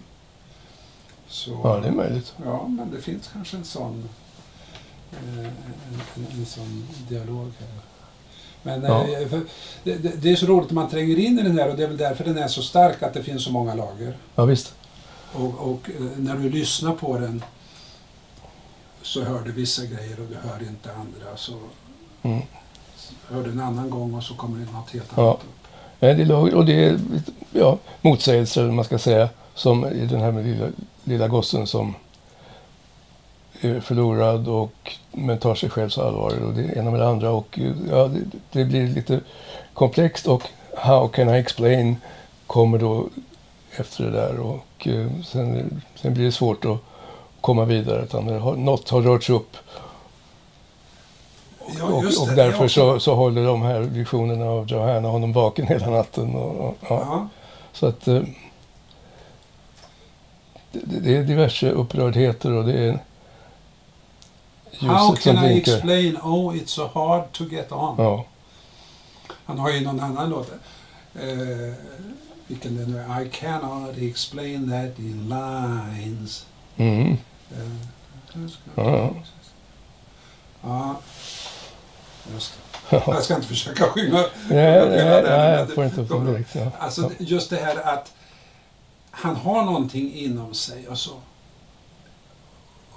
Så, 1.33 1.59
ja, 1.63 1.79
det 1.79 1.87
är 1.87 1.91
möjligt. 1.91 2.33
Ja, 2.45 2.67
men 2.67 2.91
det 2.91 3.01
finns 3.01 3.29
kanske 3.33 3.57
en 3.57 3.63
sån, 3.63 4.09
eh, 5.11 5.39
en, 5.39 5.45
en, 6.15 6.27
en 6.39 6.45
sån 6.45 6.87
dialog 7.09 7.51
här. 7.59 7.69
Men 8.63 8.83
Ja. 8.83 9.07
eh, 9.07 9.27
för, 9.27 9.41
det, 9.83 9.95
det, 9.95 10.09
det 10.21 10.31
är 10.31 10.35
så 10.35 10.45
roligt 10.45 10.69
när 10.69 10.75
man 10.75 10.89
tränger 10.89 11.19
in 11.19 11.39
i 11.39 11.41
den 11.41 11.59
här 11.59 11.69
och 11.69 11.77
det 11.77 11.83
är 11.83 11.87
väl 11.87 11.97
därför 11.97 12.23
den 12.23 12.37
är 12.37 12.47
så 12.47 12.61
stark 12.61 13.03
att 13.03 13.13
det 13.13 13.23
finns 13.23 13.43
så 13.43 13.51
många 13.51 13.75
lager. 13.75 14.17
Ja, 14.35 14.45
visst. 14.45 14.73
Och, 15.33 15.53
och 15.71 15.89
eh, 15.99 16.05
när 16.17 16.35
du 16.35 16.49
lyssnar 16.49 16.93
på 16.93 17.17
den 17.17 17.43
så 19.01 19.23
hör 19.23 19.41
du 19.41 19.51
vissa 19.51 19.85
grejer 19.85 20.19
och 20.19 20.27
du 20.29 20.49
hör 20.49 20.59
inte 20.67 20.91
andra. 20.93 21.37
Så 21.37 21.53
Mm. 22.23 22.41
hör 23.29 23.43
du 23.43 23.51
en 23.51 23.59
annan 23.59 23.89
gång 23.89 24.13
och 24.13 24.23
så 24.23 24.33
kommer 24.33 24.65
det 24.65 24.71
något 24.71 24.89
helt 24.91 25.11
Ja. 25.15 25.23
annat 25.23 25.35
upp. 25.35 25.67
Nej, 25.99 26.15
det 26.15 26.21
är 26.21 26.25
lager, 26.25 26.55
och 26.55 26.65
det 26.65 26.73
är 26.85 26.99
ja, 27.51 27.77
motsägelser, 28.01 28.71
man 28.71 28.85
ska 28.85 28.97
säga. 28.99 29.29
Som 29.55 29.85
i 29.85 30.05
den 30.05 30.21
här 30.21 30.31
med 30.31 30.45
lilla, 30.45 30.67
lilla 31.03 31.27
gossen 31.27 31.67
som 31.67 31.95
är 33.61 33.79
förlorad 33.79 34.47
och 34.47 34.97
men 35.11 35.37
tar 35.37 35.55
sig 35.55 35.69
själv 35.69 35.89
så 35.89 36.01
allvarligt. 36.01 36.41
Och 36.41 36.53
det 36.53 36.77
ena 36.77 36.91
med 36.91 36.99
det 36.99 37.07
andra. 37.07 37.31
Och 37.31 37.59
ja, 37.89 38.07
det, 38.07 38.39
det 38.51 38.65
blir 38.65 38.87
lite 38.87 39.19
komplext. 39.73 40.27
Och 40.27 40.43
How 40.77 41.07
can 41.07 41.29
I 41.29 41.37
explain 41.39 41.95
kommer 42.47 42.77
då 42.77 43.09
efter 43.75 44.03
det 44.03 44.11
där. 44.11 44.39
Och 44.39 44.87
eh, 44.87 45.07
sen, 45.25 45.81
sen 45.95 46.13
blir 46.13 46.25
det 46.25 46.31
svårt 46.31 46.65
att 46.65 46.77
komma 47.41 47.65
vidare. 47.65 48.03
Utan 48.03 48.25
det 48.25 48.39
har, 48.39 48.55
något 48.55 48.89
har 48.89 49.01
rörts 49.01 49.29
upp. 49.29 49.57
Ja, 51.79 51.85
och, 51.85 52.03
och 52.03 52.35
därför 52.35 52.67
så, 52.67 52.99
så 52.99 53.15
håller 53.15 53.45
de 53.45 53.61
här 53.61 53.79
visionerna 53.79 54.45
av 54.45 54.67
Johanna 54.67 55.07
honom 55.07 55.33
vaken 55.33 55.67
hela 55.67 55.89
natten. 55.89 56.35
Och, 56.35 56.67
och, 56.67 56.77
ja. 56.81 56.87
Ja. 56.89 57.27
Så 57.73 57.85
att, 57.85 58.07
eh, 58.07 58.21
det, 60.73 60.99
det 60.99 61.17
är 61.17 61.23
diverse 61.23 61.71
upprördheter 61.71 62.51
och 62.51 62.65
det 62.65 62.73
är 62.73 62.99
How 64.79 65.15
can 65.15 65.45
I 65.45 65.57
explain? 65.57 66.17
Oh, 66.17 66.55
it's 66.55 66.67
so 66.67 66.87
hard 66.93 67.31
to 67.31 67.43
get 67.43 67.71
on. 67.71 67.95
Ja, 67.97 68.25
Han 69.45 69.59
har 69.59 69.71
ju 69.71 69.81
någon 69.81 69.99
annan 69.99 70.29
låt. 70.29 70.51
Eh, 71.15 71.73
vilken 72.47 72.77
det 72.77 72.85
nu 72.87 72.99
är. 72.99 73.21
I 73.21 73.29
cannot 73.29 73.97
explain 73.97 74.69
that 74.69 74.99
in 74.99 75.29
lines. 75.29 76.45
mm. 76.77 77.11
Eh, 77.51 77.57
ja, 78.75 78.83
ja. 78.85 79.09
ja. 80.63 80.95
Just. 82.33 82.53
Jag 82.89 83.23
ska 83.23 83.35
inte 83.35 83.47
försöka 83.47 83.83
sjunga. 83.83 84.11
Nej, 84.13 84.27
sjunga 84.49 84.55
nej, 84.55 84.79
den, 84.79 84.89
nej, 84.91 85.23
men 85.23 85.51
jag 85.59 85.67
det 85.67 85.73
får 85.73 85.85
inte 85.85 86.01
upp 86.01 86.09
går 86.09 86.15
den 86.15 86.25
bra. 86.25 86.33
direkt. 86.33 86.55
Ja. 86.55 86.71
Alltså 86.79 87.11
just 87.19 87.49
det 87.49 87.57
här 87.57 87.75
att 87.93 88.13
han 89.15 89.35
har 89.35 89.65
någonting 89.65 90.13
inom 90.13 90.53
sig 90.53 90.87
och 90.87 90.97
så. 90.97 91.13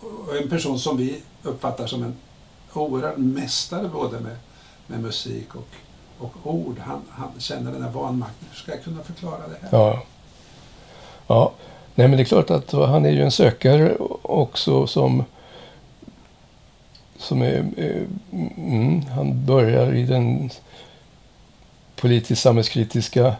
Och 0.00 0.36
en 0.42 0.48
person 0.48 0.78
som 0.78 0.96
vi 0.96 1.22
uppfattar 1.42 1.86
som 1.86 2.02
en 2.02 2.16
oerhörd 2.72 3.18
mästare 3.18 3.88
både 3.88 4.20
med, 4.20 4.36
med 4.86 5.00
musik 5.00 5.54
och, 5.54 5.68
och 6.18 6.34
ord. 6.42 6.78
Han, 6.78 7.02
han 7.10 7.30
känner 7.38 7.72
den 7.72 7.82
här 7.82 7.90
vanmakten. 7.90 8.48
Hur 8.50 8.56
ska 8.56 8.72
jag 8.72 8.84
kunna 8.84 9.02
förklara 9.02 9.48
det 9.48 9.58
här? 9.62 9.68
Ja. 9.78 10.02
ja. 11.26 11.52
Nej, 11.94 12.08
men 12.08 12.16
det 12.16 12.22
är 12.22 12.24
klart 12.24 12.50
att 12.50 12.72
han 12.72 13.04
är 13.04 13.10
ju 13.10 13.22
en 13.22 13.30
sökare 13.30 13.96
också 14.22 14.86
som 14.86 15.24
som 17.18 17.42
är, 17.42 17.64
är 17.76 18.06
mm, 18.56 19.02
han 19.02 19.46
börjar 19.46 19.94
i 19.94 20.02
den 20.02 20.50
politiskt 21.96 22.42
samhällskritiska 22.42 23.36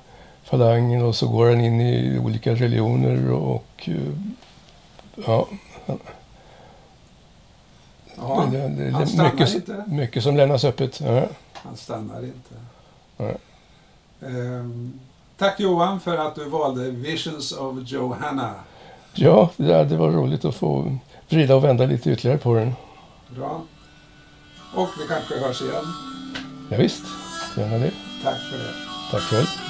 falangen 0.50 1.02
och 1.02 1.16
så 1.16 1.28
går 1.28 1.48
han 1.50 1.60
in 1.60 1.80
i 1.80 2.18
olika 2.18 2.54
religioner 2.54 3.32
och 3.32 3.66
eh, 3.84 3.96
ja, 5.26 5.46
Ja, 8.18 8.48
det, 8.52 8.68
det, 8.68 8.90
han 8.90 9.06
stannar 9.06 9.32
mycket, 9.32 9.54
inte. 9.54 9.84
mycket 9.86 10.22
som 10.22 10.36
lämnas 10.36 10.64
öppet. 10.64 11.00
Ja. 11.00 11.26
Han 11.52 11.76
stannar 11.76 12.18
inte. 12.24 12.54
Nej. 13.16 13.36
Ehm, 14.20 14.92
tack 15.38 15.60
Johan 15.60 16.00
för 16.00 16.16
att 16.16 16.34
du 16.34 16.48
valde 16.48 16.90
Visions 16.90 17.52
of 17.52 17.76
Johanna. 17.84 18.54
Ja, 19.14 19.50
det, 19.56 19.84
det 19.84 19.96
var 19.96 20.10
roligt 20.10 20.44
att 20.44 20.54
få 20.54 20.98
vrida 21.28 21.56
och 21.56 21.64
vända 21.64 21.86
lite 21.86 22.10
ytterligare 22.10 22.38
på 22.38 22.54
den. 22.54 22.74
Bra. 23.36 23.62
Och 24.74 24.88
vi 25.00 25.06
kanske 25.08 25.38
hörs 25.38 25.62
igen. 25.62 25.84
Ja, 26.70 26.76
visst, 26.76 27.04
gärna 27.56 27.78
det. 27.78 27.92
Tack 28.22 28.38
för 28.50 28.58
det. 28.58 28.72
Tack 29.10 29.22
själv. 29.22 29.65